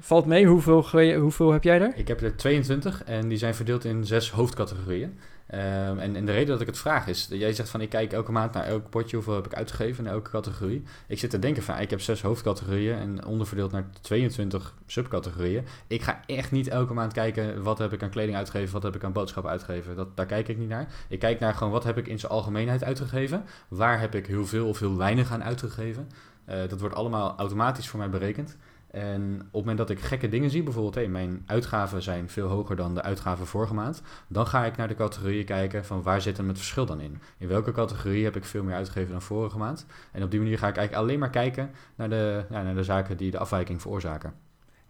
Valt 0.00 0.26
mee. 0.26 0.46
Hoeveel, 0.46 0.84
hoeveel 1.20 1.52
heb 1.52 1.64
jij 1.64 1.80
er? 1.80 1.96
Ik 1.96 2.08
heb 2.08 2.20
er 2.20 2.36
22 2.36 3.04
en 3.04 3.28
die 3.28 3.38
zijn 3.38 3.54
verdeeld 3.54 3.84
in 3.84 4.04
zes 4.04 4.30
hoofdcategorieën. 4.30 5.18
Ehm, 5.46 5.98
en, 5.98 6.24
de 6.24 6.32
reden 6.32 6.48
dat 6.48 6.60
ik 6.60 6.66
het 6.66 6.78
vraag 6.78 7.06
is, 7.06 7.26
jij 7.30 7.52
zegt 7.52 7.68
van 7.68 7.80
ik 7.80 7.88
kijk 7.88 8.12
elke 8.12 8.32
maand 8.32 8.52
naar 8.52 8.64
elk 8.64 8.90
potje, 8.90 9.16
hoeveel 9.16 9.34
heb 9.34 9.46
ik 9.46 9.54
uitgegeven 9.54 10.04
in 10.04 10.10
elke 10.10 10.30
categorie. 10.30 10.82
Ik 11.06 11.18
zit 11.18 11.30
te 11.30 11.38
denken 11.38 11.62
van 11.62 11.78
ik 11.78 11.90
heb 11.90 12.00
zes 12.00 12.22
hoofdcategorieën 12.22 12.98
en 12.98 13.24
onderverdeeld 13.24 13.72
naar 13.72 13.86
22 14.00 14.74
subcategorieën. 14.86 15.64
Ik 15.86 16.02
ga 16.02 16.20
echt 16.26 16.50
niet 16.50 16.68
elke 16.68 16.94
maand 16.94 17.12
kijken 17.12 17.62
wat 17.62 17.78
heb 17.78 17.92
ik 17.92 18.02
aan 18.02 18.10
kleding 18.10 18.36
uitgegeven, 18.36 18.72
wat 18.72 18.82
heb 18.82 18.94
ik 18.94 19.04
aan 19.04 19.12
boodschappen 19.12 19.52
uitgegeven. 19.52 19.96
Dat, 19.96 20.16
daar 20.16 20.26
kijk 20.26 20.48
ik 20.48 20.58
niet 20.58 20.68
naar. 20.68 20.88
Ik 21.08 21.18
kijk 21.18 21.40
naar 21.40 21.54
gewoon 21.54 21.72
wat 21.72 21.84
heb 21.84 21.98
ik 21.98 22.08
in 22.08 22.18
zijn 22.18 22.32
algemeenheid 22.32 22.84
uitgegeven. 22.84 23.44
Waar 23.68 24.00
heb 24.00 24.14
ik 24.14 24.26
heel 24.26 24.46
veel 24.46 24.68
of 24.68 24.78
heel 24.78 24.96
weinig 24.96 25.32
aan 25.32 25.44
uitgegeven. 25.44 26.08
Uh, 26.48 26.68
dat 26.68 26.80
wordt 26.80 26.94
allemaal 26.94 27.34
automatisch 27.36 27.88
voor 27.88 27.98
mij 27.98 28.10
berekend. 28.10 28.56
En 28.94 29.34
op 29.34 29.42
het 29.42 29.52
moment 29.52 29.78
dat 29.78 29.90
ik 29.90 30.00
gekke 30.00 30.28
dingen 30.28 30.50
zie, 30.50 30.62
bijvoorbeeld 30.62 30.94
hey, 30.94 31.08
mijn 31.08 31.42
uitgaven 31.46 32.02
zijn 32.02 32.28
veel 32.28 32.48
hoger 32.48 32.76
dan 32.76 32.94
de 32.94 33.02
uitgaven 33.02 33.46
vorige 33.46 33.74
maand, 33.74 34.02
dan 34.28 34.46
ga 34.46 34.64
ik 34.64 34.76
naar 34.76 34.88
de 34.88 34.94
categorieën 34.94 35.44
kijken 35.44 35.84
van 35.84 36.02
waar 36.02 36.20
zit 36.20 36.36
hem 36.36 36.48
het 36.48 36.56
verschil 36.56 36.86
dan 36.86 37.00
in. 37.00 37.20
In 37.38 37.48
welke 37.48 37.72
categorie 37.72 38.24
heb 38.24 38.36
ik 38.36 38.44
veel 38.44 38.62
meer 38.62 38.74
uitgegeven 38.74 39.12
dan 39.12 39.22
vorige 39.22 39.58
maand? 39.58 39.86
En 40.12 40.22
op 40.22 40.30
die 40.30 40.40
manier 40.40 40.58
ga 40.58 40.68
ik 40.68 40.76
eigenlijk 40.76 41.06
alleen 41.06 41.18
maar 41.18 41.30
kijken 41.30 41.70
naar 41.94 42.08
de, 42.08 42.44
ja, 42.50 42.72
de 42.74 42.82
zaken 42.82 43.16
die 43.16 43.30
de 43.30 43.38
afwijking 43.38 43.80
veroorzaken. 43.80 44.34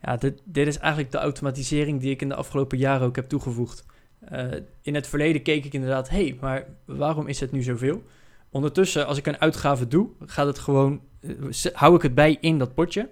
Ja, 0.03 0.17
dit, 0.17 0.41
dit 0.45 0.67
is 0.67 0.79
eigenlijk 0.79 1.13
de 1.13 1.19
automatisering 1.19 2.01
die 2.01 2.11
ik 2.11 2.23
in 2.23 2.29
de 2.29 2.35
afgelopen 2.35 2.79
jaren 2.79 3.07
ook 3.07 3.17
heb 3.17 3.29
toegevoegd. 3.29 3.85
Uh, 4.33 4.45
in 4.83 4.95
het 4.95 5.07
verleden 5.07 5.43
keek 5.43 5.65
ik 5.65 5.73
inderdaad, 5.73 6.09
hé, 6.09 6.25
hey, 6.25 6.39
maar 6.41 6.67
waarom 6.85 7.27
is 7.27 7.41
het 7.41 7.53
nu 7.53 7.63
zoveel? 7.63 8.03
Ondertussen, 8.51 9.07
als 9.07 9.19
ik 9.19 9.27
een 9.27 9.41
uitgave 9.41 9.89
doe, 9.89 10.09
gaat 10.27 10.47
het 10.47 10.59
gewoon, 10.59 11.01
uh, 11.21 11.53
hou 11.73 11.95
ik 11.97 12.03
het 12.03 12.15
bij 12.15 12.37
in 12.41 12.59
dat 12.59 12.75
potje. 12.75 13.09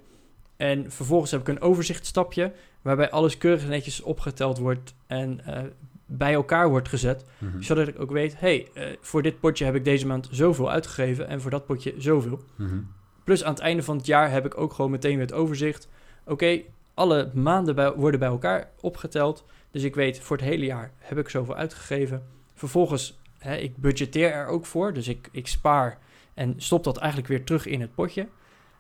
En 0.63 0.91
vervolgens 0.91 1.31
heb 1.31 1.41
ik 1.41 1.49
een 1.49 1.61
overzichtstapje 1.61 2.53
waarbij 2.83 3.11
alles 3.11 3.39
keurig 3.39 3.69
netjes 3.69 4.01
opgeteld 4.01 4.59
wordt 4.59 4.95
en 5.07 5.41
uh, 5.49 5.59
bij 6.07 6.33
elkaar 6.33 6.69
wordt 6.69 6.89
gezet. 6.89 7.25
Mm-hmm. 7.39 7.63
Zodat 7.63 7.89
ik 7.89 8.01
ook 8.01 8.11
weet, 8.11 8.41
hey, 8.41 8.69
uh, 8.75 8.85
voor 9.01 9.23
dit 9.23 9.41
potje 9.41 9.65
heb 9.65 9.75
ik 9.75 9.85
deze 9.85 10.07
maand 10.07 10.29
zoveel 10.31 10.71
uitgegeven 10.71 11.29
en 11.29 11.41
voor 11.41 11.51
dat 11.51 11.67
potje 11.67 11.95
zoveel. 11.99 12.41
Mm-hmm. 12.57 12.89
Plus 13.25 13.45
aan 13.45 13.53
het 13.53 13.63
einde 13.63 13.83
van 13.83 13.97
het 13.97 14.07
jaar 14.07 14.31
heb 14.31 14.47
ik 14.47 14.59
ook 14.59 14.73
gewoon 14.73 14.91
meteen 14.91 15.17
weer 15.17 15.27
het 15.27 15.33
overzicht. 15.33 15.89
Oké, 16.23 16.33
okay, 16.33 16.65
alle 16.95 17.31
maanden 17.35 17.75
bij, 17.75 17.93
worden 17.93 18.21
bij 18.21 18.29
elkaar 18.29 18.71
opgeteld. 18.81 19.45
Dus 19.71 19.83
ik 19.83 19.95
weet, 19.95 20.21
voor 20.21 20.37
het 20.37 20.47
hele 20.47 20.65
jaar 20.65 20.93
heb 20.99 21.19
ik 21.19 21.29
zoveel 21.29 21.57
uitgegeven. 21.57 22.23
Vervolgens, 22.55 23.21
hè, 23.39 23.57
ik 23.57 23.77
budgeteer 23.77 24.33
er 24.33 24.47
ook 24.47 24.67
voor. 24.67 24.93
Dus 24.93 25.09
ik, 25.09 25.29
ik 25.33 25.47
spaar 25.47 25.99
en 26.35 26.55
stop 26.57 26.85
dat 26.85 26.97
eigenlijk 26.97 27.29
weer 27.29 27.45
terug 27.45 27.67
in 27.67 27.81
het 27.81 27.95
potje. 27.95 28.29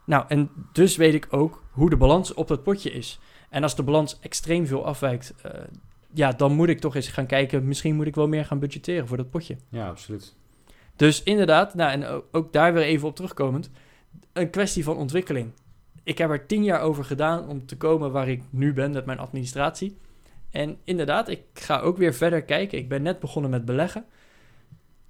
Nou, 0.05 0.25
en 0.29 0.51
dus 0.73 0.97
weet 0.97 1.15
ik 1.15 1.27
ook 1.31 1.63
hoe 1.71 1.91
de 1.91 1.97
balans 1.97 2.35
op 2.35 2.49
dat 2.49 2.63
potje 2.63 2.91
is. 2.91 3.19
En 3.51 3.63
als 3.63 3.77
de 3.77 3.83
balans 3.83 4.19
extreem 4.21 4.67
veel 4.67 4.85
afwijkt, 4.85 5.35
uh, 5.47 5.53
ja, 6.13 6.33
dan 6.33 6.53
moet 6.53 6.69
ik 6.69 6.81
toch 6.81 6.95
eens 6.95 7.09
gaan 7.09 7.27
kijken. 7.27 7.67
Misschien 7.69 7.97
moet 7.97 8.07
ik 8.07 8.15
wel 8.15 8.29
meer 8.29 8.45
gaan 8.45 8.59
budgetteren 8.59 9.09
voor 9.09 9.17
dat 9.17 9.31
potje. 9.31 9.57
Ja, 9.69 9.89
absoluut. 9.89 10.35
Dus 10.97 11.23
inderdaad, 11.23 11.75
nou, 11.75 11.91
en 11.91 12.23
ook 12.33 12.53
daar 12.53 12.75
weer 12.75 12.83
even 12.83 13.09
op 13.09 13.17
terugkomend, 13.17 13.71
een 14.33 14.51
kwestie 14.51 14.85
van 14.85 14.97
ontwikkeling. 14.97 15.53
Ik 16.03 16.19
heb 16.19 16.31
er 16.31 16.47
tien 16.47 16.65
jaar 16.65 16.81
over 16.81 17.05
gedaan 17.05 17.49
om 17.49 17.67
te 17.67 17.77
komen 17.77 18.13
waar 18.13 18.29
ik 18.29 18.43
nu 18.51 18.73
ben 18.73 18.91
met 18.91 19.07
mijn 19.07 19.19
administratie. 19.19 19.97
En 20.51 20.77
inderdaad, 20.85 21.29
ik 21.29 21.43
ga 21.55 21.81
ook 21.81 21.97
weer 21.97 22.15
verder 22.15 22.43
kijken. 22.43 22.79
Ik 22.79 22.89
ben 22.89 23.03
net 23.03 23.21
begonnen 23.21 23.51
met 23.51 23.65
beleggen. 23.65 24.05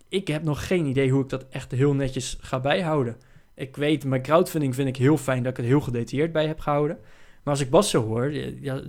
Ik 0.08 0.28
heb 0.28 0.42
nog 0.42 0.66
geen 0.66 0.86
idee 0.86 1.10
hoe 1.10 1.22
ik 1.22 1.28
dat 1.28 1.48
echt 1.48 1.70
heel 1.70 1.94
netjes 1.94 2.38
ga 2.40 2.60
bijhouden. 2.60 3.16
Ik 3.54 3.76
weet, 3.76 4.04
mijn 4.04 4.22
crowdfunding 4.22 4.74
vind 4.74 4.88
ik 4.88 4.96
heel 4.96 5.16
fijn 5.16 5.42
dat 5.42 5.50
ik 5.50 5.56
het 5.56 5.66
heel 5.66 5.80
gedetailleerd 5.80 6.32
bij 6.32 6.46
heb 6.46 6.60
gehouden. 6.60 6.98
Maar 7.42 7.54
als 7.54 7.60
ik 7.60 7.70
Bas 7.70 7.90
zo 7.90 8.04
hoor, 8.04 8.32
ja, 8.60 8.80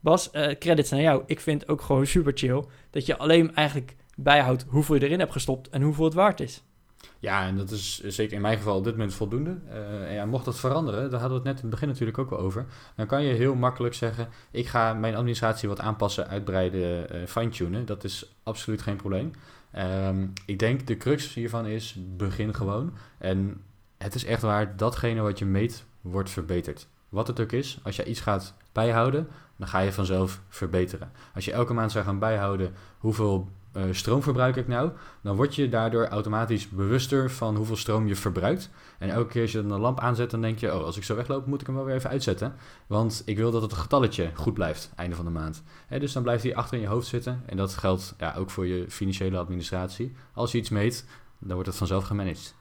Bas, 0.00 0.30
uh, 0.32 0.50
credits 0.58 0.90
naar 0.90 1.00
jou. 1.00 1.22
Ik 1.26 1.40
vind 1.40 1.68
ook 1.68 1.80
gewoon 1.80 2.06
super 2.14 2.32
chill 2.34 2.64
dat 2.90 3.06
je 3.06 3.16
alleen 3.16 3.54
eigenlijk 3.54 3.96
bijhoudt 4.16 4.64
hoeveel 4.68 4.94
je 4.94 5.04
erin 5.04 5.18
hebt 5.18 5.32
gestopt 5.32 5.68
en 5.68 5.82
hoeveel 5.82 6.04
het 6.04 6.14
waard 6.14 6.40
is. 6.40 6.62
Ja, 7.18 7.46
en 7.46 7.56
dat 7.56 7.70
is 7.70 8.00
zeker 8.00 8.36
in 8.36 8.40
mijn 8.40 8.56
geval 8.56 8.76
op 8.76 8.84
dit 8.84 8.92
moment 8.92 9.14
voldoende. 9.14 9.56
En 10.06 10.12
ja, 10.12 10.24
mocht 10.26 10.44
dat 10.44 10.60
veranderen, 10.60 11.10
daar 11.10 11.20
hadden 11.20 11.42
we 11.42 11.48
het 11.48 11.54
net 11.54 11.56
in 11.56 11.60
het 11.60 11.70
begin 11.70 11.88
natuurlijk 11.88 12.18
ook 12.18 12.30
al 12.30 12.38
over. 12.38 12.66
Dan 12.96 13.06
kan 13.06 13.24
je 13.24 13.34
heel 13.34 13.54
makkelijk 13.54 13.94
zeggen: 13.94 14.28
ik 14.50 14.66
ga 14.66 14.94
mijn 14.94 15.14
administratie 15.14 15.68
wat 15.68 15.80
aanpassen, 15.80 16.28
uitbreiden, 16.28 17.16
uh, 17.16 17.26
fine-tunen. 17.26 17.86
Dat 17.86 18.04
is 18.04 18.34
absoluut 18.42 18.82
geen 18.82 18.96
probleem. 18.96 19.30
Um, 19.78 20.32
ik 20.46 20.58
denk 20.58 20.86
de 20.86 20.96
crux 20.96 21.34
hiervan 21.34 21.66
is: 21.66 21.96
begin 22.16 22.54
gewoon. 22.54 22.92
En 23.18 23.62
het 24.04 24.14
is 24.14 24.24
echt 24.24 24.42
waar, 24.42 24.76
datgene 24.76 25.20
wat 25.20 25.38
je 25.38 25.44
meet, 25.44 25.84
wordt 26.00 26.30
verbeterd. 26.30 26.86
Wat 27.08 27.26
het 27.26 27.40
ook 27.40 27.52
is, 27.52 27.78
als 27.82 27.96
je 27.96 28.04
iets 28.04 28.20
gaat 28.20 28.54
bijhouden, 28.72 29.28
dan 29.56 29.68
ga 29.68 29.78
je 29.78 29.92
vanzelf 29.92 30.40
verbeteren. 30.48 31.12
Als 31.34 31.44
je 31.44 31.52
elke 31.52 31.72
maand 31.72 31.92
zou 31.92 32.04
gaan 32.04 32.18
bijhouden 32.18 32.72
hoeveel 32.98 33.48
uh, 33.76 33.82
stroom 33.90 34.22
verbruik 34.22 34.56
ik 34.56 34.68
nou, 34.68 34.90
dan 35.22 35.36
word 35.36 35.54
je 35.54 35.68
daardoor 35.68 36.06
automatisch 36.06 36.68
bewuster 36.68 37.30
van 37.30 37.56
hoeveel 37.56 37.76
stroom 37.76 38.06
je 38.06 38.16
verbruikt. 38.16 38.70
En 38.98 39.10
elke 39.10 39.28
keer 39.30 39.42
als 39.42 39.52
je 39.52 39.62
dan 39.62 39.70
een 39.70 39.80
lamp 39.80 40.00
aanzet, 40.00 40.30
dan 40.30 40.40
denk 40.40 40.58
je, 40.58 40.74
oh, 40.74 40.84
als 40.84 40.96
ik 40.96 41.04
zo 41.04 41.14
wegloop, 41.14 41.46
moet 41.46 41.60
ik 41.60 41.66
hem 41.66 41.76
wel 41.76 41.84
weer 41.84 41.94
even 41.94 42.10
uitzetten. 42.10 42.54
Want 42.86 43.22
ik 43.24 43.36
wil 43.36 43.50
dat 43.50 43.62
het 43.62 43.72
getalletje 43.72 44.30
goed 44.34 44.54
blijft, 44.54 44.92
einde 44.94 45.16
van 45.16 45.24
de 45.24 45.30
maand. 45.30 45.62
Dus 45.88 46.12
dan 46.12 46.22
blijft 46.22 46.42
hij 46.42 46.54
achter 46.54 46.76
in 46.76 46.82
je 46.82 46.88
hoofd 46.88 47.06
zitten. 47.06 47.42
En 47.46 47.56
dat 47.56 47.74
geldt 47.74 48.14
ja, 48.18 48.34
ook 48.38 48.50
voor 48.50 48.66
je 48.66 48.84
financiële 48.88 49.38
administratie. 49.38 50.14
Als 50.32 50.52
je 50.52 50.58
iets 50.58 50.70
meet, 50.70 51.06
dan 51.38 51.52
wordt 51.52 51.68
het 51.68 51.78
vanzelf 51.78 52.04
gemanaged. 52.04 52.54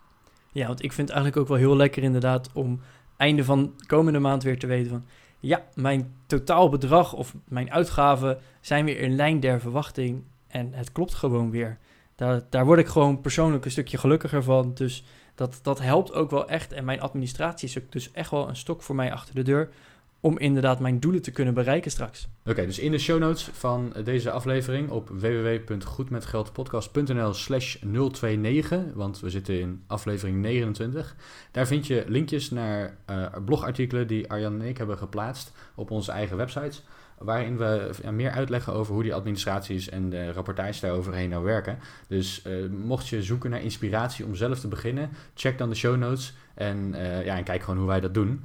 Ja, 0.54 0.68
want 0.68 0.84
ik 0.84 0.94
vind 0.94 1.08
het 1.08 1.18
eigenlijk 1.18 1.38
ook 1.38 1.58
wel 1.58 1.68
heel 1.68 1.76
lekker 1.76 2.04
inderdaad 2.04 2.50
om 2.54 2.80
einde 3.18 3.44
van 3.44 3.74
komende 3.88 4.20
maand 4.20 4.44
weer 4.44 4.60
te 4.60 4.68
weten 4.68 4.90
van... 4.90 5.06
Ja, 5.40 5.64
mijn 5.74 6.14
totaalbedrag 6.26 7.14
of 7.14 7.36
mijn 7.48 7.72
uitgaven 7.72 8.38
zijn 8.62 8.86
weer 8.86 9.00
in 9.00 9.16
lijn 9.16 9.40
der 9.40 9.60
verwachting 9.60 10.24
en 10.48 10.74
het 10.74 10.92
klopt 10.92 11.14
gewoon 11.14 11.52
weer. 11.52 11.78
Daar, 12.16 12.42
daar 12.50 12.66
word 12.66 12.80
ik 12.80 12.88
gewoon 12.88 13.22
persoonlijk 13.22 13.66
een 13.66 13.72
stukje 13.72 13.98
gelukkiger 13.98 14.44
van. 14.44 14.74
Dus 14.74 15.04
dat, 15.36 15.60
dat 15.62 15.80
helpt 15.80 16.14
ook 16.14 16.32
wel 16.32 16.50
echt. 16.50 16.72
En 16.72 16.86
mijn 16.86 17.02
administratie 17.02 17.68
is 17.68 17.78
dus 17.90 18.12
echt 18.12 18.32
wel 18.32 18.50
een 18.50 18.56
stok 18.56 18.82
voor 18.82 18.96
mij 18.96 19.14
achter 19.14 19.36
de 19.36 19.42
deur 19.42 19.70
om 20.24 20.38
inderdaad 20.38 20.80
mijn 20.80 21.00
doelen 21.00 21.22
te 21.22 21.32
kunnen 21.32 21.54
bereiken 21.54 21.92
straks. 21.92 22.28
Oké, 22.46 22.66
dus 22.66 22.80
in 22.80 22.92
de 22.92 22.98
show 22.98 23.20
notes 23.20 23.50
van 23.54 23.94
deze 24.04 24.32
aflevering 24.32 24.90
op 24.90 25.10
www.goedmetgeldpodcast.nl 25.10 27.34
slash 27.34 27.76
029, 27.82 28.82
want 28.94 29.20
we 29.20 29.30
zitten 29.30 29.60
in 29.60 29.84
aflevering 29.88 30.42
29. 30.42 31.16
Daar 31.52 31.68
vind 31.68 31.88
je 31.88 32.04
linkjes 32.08 32.50
naar 32.50 32.98
uh, 33.10 33.26
blogartikelen 33.46 34.08
die 34.08 34.30
Arjan 34.30 34.62
en 34.62 34.68
ik 34.68 34.78
hebben 34.78 34.98
geplaatst 34.98 35.52
op 35.76 35.92
onze 35.92 36.12
eigen 36.12 36.38
websites 36.38 36.84
waarin 37.18 37.58
we 37.58 37.90
meer 38.12 38.32
uitleggen 38.32 38.74
over 38.74 38.94
hoe 38.94 39.04
die 39.04 39.14
administraties 39.14 39.90
en 39.90 40.10
de 40.10 40.32
rapportages 40.32 40.80
daaroverheen 40.80 41.30
nou 41.30 41.44
werken. 41.44 41.80
Dus 42.08 42.44
uh, 42.48 42.70
mocht 42.70 43.08
je 43.08 43.24
zoeken 43.24 43.50
naar 43.50 43.62
inspiratie 43.62 44.26
om 44.26 44.36
zelf 44.36 44.60
te 44.60 44.68
beginnen, 44.68 45.10
check 45.34 45.58
dan 45.58 45.70
de 45.70 45.76
show 45.76 45.98
notes 45.98 46.34
en, 46.54 46.94
uh, 46.94 47.26
ja, 47.26 47.38
en 47.38 47.44
kijk 47.44 47.62
gewoon 47.62 47.80
hoe 47.80 47.88
wij 47.88 48.00
dat 48.00 48.14
doen. 48.14 48.44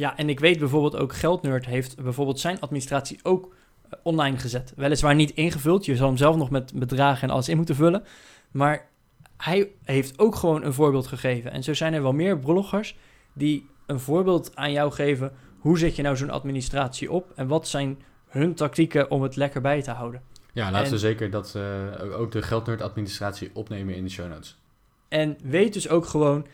Ja, 0.00 0.16
en 0.16 0.28
ik 0.28 0.40
weet 0.40 0.58
bijvoorbeeld 0.58 0.96
ook 0.96 1.14
Geldnerd 1.14 1.66
heeft 1.66 2.02
bijvoorbeeld 2.02 2.40
zijn 2.40 2.60
administratie 2.60 3.18
ook 3.22 3.54
eh, 3.82 3.98
online 4.02 4.38
gezet. 4.38 4.72
Weliswaar 4.76 5.14
niet 5.14 5.30
ingevuld, 5.30 5.84
je 5.84 5.96
zal 5.96 6.06
hem 6.06 6.16
zelf 6.16 6.36
nog 6.36 6.50
met 6.50 6.72
bedragen 6.74 7.28
en 7.28 7.34
alles 7.34 7.48
in 7.48 7.56
moeten 7.56 7.74
vullen. 7.74 8.04
Maar 8.50 8.88
hij 9.36 9.70
heeft 9.84 10.18
ook 10.18 10.34
gewoon 10.34 10.64
een 10.64 10.72
voorbeeld 10.72 11.06
gegeven. 11.06 11.52
En 11.52 11.62
zo 11.62 11.74
zijn 11.74 11.94
er 11.94 12.02
wel 12.02 12.12
meer 12.12 12.38
bloggers 12.38 12.96
die 13.32 13.68
een 13.86 14.00
voorbeeld 14.00 14.56
aan 14.56 14.72
jou 14.72 14.92
geven. 14.92 15.32
Hoe 15.58 15.78
zet 15.78 15.96
je 15.96 16.02
nou 16.02 16.16
zo'n 16.16 16.30
administratie 16.30 17.12
op 17.12 17.32
en 17.36 17.46
wat 17.46 17.68
zijn 17.68 17.98
hun 18.28 18.54
tactieken 18.54 19.10
om 19.10 19.22
het 19.22 19.36
lekker 19.36 19.60
bij 19.60 19.82
te 19.82 19.90
houden? 19.90 20.22
Ja, 20.52 20.70
laten 20.70 20.92
we 20.92 20.98
zeker 20.98 21.30
dat 21.30 21.54
uh, 21.56 22.20
ook 22.20 22.32
de 22.32 22.42
Geldnerd 22.42 22.82
administratie 22.82 23.50
opnemen 23.52 23.94
in 23.94 24.04
de 24.04 24.10
show 24.10 24.28
notes. 24.28 24.58
En 25.08 25.36
weet 25.42 25.72
dus 25.72 25.88
ook 25.88 26.06
gewoon, 26.06 26.46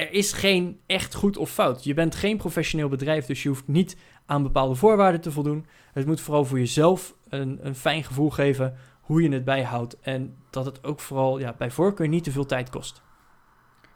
er 0.00 0.12
is 0.12 0.32
geen 0.32 0.80
echt 0.86 1.14
goed 1.14 1.36
of 1.36 1.50
fout. 1.50 1.84
Je 1.84 1.94
bent 1.94 2.14
geen 2.14 2.36
professioneel 2.36 2.88
bedrijf, 2.88 3.26
dus 3.26 3.42
je 3.42 3.48
hoeft 3.48 3.68
niet 3.68 3.96
aan 4.26 4.42
bepaalde 4.42 4.74
voorwaarden 4.74 5.20
te 5.20 5.32
voldoen. 5.32 5.66
Het 5.92 6.06
moet 6.06 6.20
vooral 6.20 6.44
voor 6.44 6.58
jezelf 6.58 7.14
een, 7.28 7.58
een 7.62 7.74
fijn 7.74 8.04
gevoel 8.04 8.30
geven 8.30 8.76
hoe 9.00 9.22
je 9.22 9.32
het 9.32 9.44
bijhoudt. 9.44 9.96
En 10.00 10.36
dat 10.50 10.64
het 10.64 10.84
ook 10.84 11.00
vooral 11.00 11.38
ja, 11.38 11.54
bij 11.58 11.70
voorkeur 11.70 12.08
niet 12.08 12.24
te 12.24 12.30
veel 12.30 12.46
tijd 12.46 12.70
kost. 12.70 13.02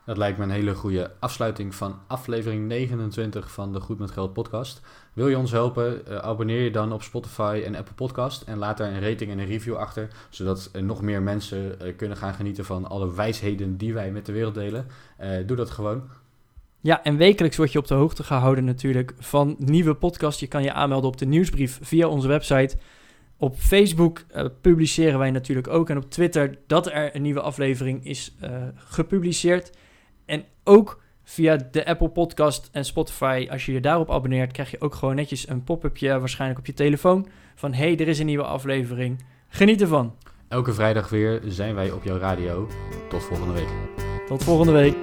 Dat 0.05 0.17
lijkt 0.17 0.39
me 0.39 0.45
een 0.45 0.51
hele 0.51 0.75
goede 0.75 1.11
afsluiting 1.19 1.75
van 1.75 1.99
aflevering 2.07 2.67
29 2.67 3.51
van 3.51 3.73
de 3.73 3.81
Goed 3.81 3.99
met 3.99 4.11
Geld 4.11 4.33
podcast. 4.33 4.81
Wil 5.13 5.29
je 5.29 5.39
ons 5.39 5.51
helpen? 5.51 6.03
Uh, 6.09 6.17
abonneer 6.17 6.61
je 6.61 6.71
dan 6.71 6.93
op 6.93 7.03
Spotify 7.03 7.63
en 7.65 7.75
Apple 7.75 7.95
Podcast 7.95 8.43
en 8.43 8.59
laat 8.59 8.77
daar 8.77 8.93
een 8.93 9.01
rating 9.01 9.31
en 9.31 9.39
een 9.39 9.47
review 9.47 9.77
achter, 9.77 10.09
zodat 10.31 10.71
uh, 10.73 10.83
nog 10.83 11.03
meer 11.03 11.23
mensen 11.23 11.77
uh, 11.83 11.97
kunnen 11.97 12.17
gaan 12.17 12.35
genieten 12.35 12.65
van 12.65 12.89
alle 12.89 13.15
wijsheden 13.15 13.77
die 13.77 13.95
wij 13.95 14.11
met 14.11 14.27
de 14.27 14.33
wereld 14.33 14.55
delen. 14.55 14.87
doe 15.47 15.57
dat 15.57 15.71
gewoon. 15.71 16.03
Ja, 16.81 17.03
en 17.03 17.17
wekelijks 17.17 17.57
word 17.57 17.73
je 17.73 17.79
op 17.79 17.87
de 17.87 17.95
hoogte 17.95 18.23
gehouden 18.23 18.65
natuurlijk 18.65 19.15
van 19.19 19.57
nieuwe 19.59 19.95
podcasts. 19.95 20.41
Je 20.41 20.47
kan 20.47 20.63
je 20.63 20.73
aanmelden 20.73 21.11
op 21.11 21.17
de 21.17 21.27
nieuwsbrief 21.27 21.79
via 21.83 22.09
onze 22.09 22.29
website. 22.29 22.77
Op 23.37 23.57
Facebook 23.57 24.25
publiceren 24.61 25.19
wij 25.19 25.31
natuurlijk 25.31 25.69
ook 25.69 25.91
en 25.91 25.97
op 25.97 26.11
Twitter 26.11 26.59
dat 26.67 26.87
er 26.87 27.17
een 27.17 27.23
nieuwe 27.23 27.41
aflevering 27.41 28.05
is 28.05 28.37
gepubliceerd. 28.77 29.71
En 30.27 30.45
ook 30.65 31.03
via 31.25 31.57
de 31.71 31.87
Apple 31.87 32.09
Podcast 32.09 32.69
en 32.73 32.85
Spotify, 32.85 33.47
als 33.51 33.67
je 33.67 33.73
je 33.73 33.81
daarop 33.81 34.11
abonneert, 34.11 34.53
krijg 34.53 34.71
je 34.71 34.81
ook 34.81 34.95
gewoon 34.95 35.15
netjes 35.15 35.49
een 35.49 35.65
pop-upje 35.65 36.19
waarschijnlijk 36.19 36.61
op 36.61 36.67
je 36.67 36.75
telefoon 36.75 37.29
van 37.55 37.73
hey, 37.73 37.99
er 37.99 38.09
is 38.09 38.19
een 38.19 38.27
nieuwe 38.27 38.45
aflevering. 38.45 39.25
Geniet 39.49 39.81
ervan. 39.81 40.15
Elke 40.49 40.73
vrijdag 40.73 41.09
weer 41.09 41.41
zijn 41.45 41.75
wij 41.75 41.91
op 41.91 42.05
jouw 42.05 42.19
radio. 42.19 42.69
Tot 43.09 43.23
volgende 43.23 43.53
week. 43.53 43.69
Tot 44.27 44.45
volgende 44.45 44.73
week. 44.73 44.97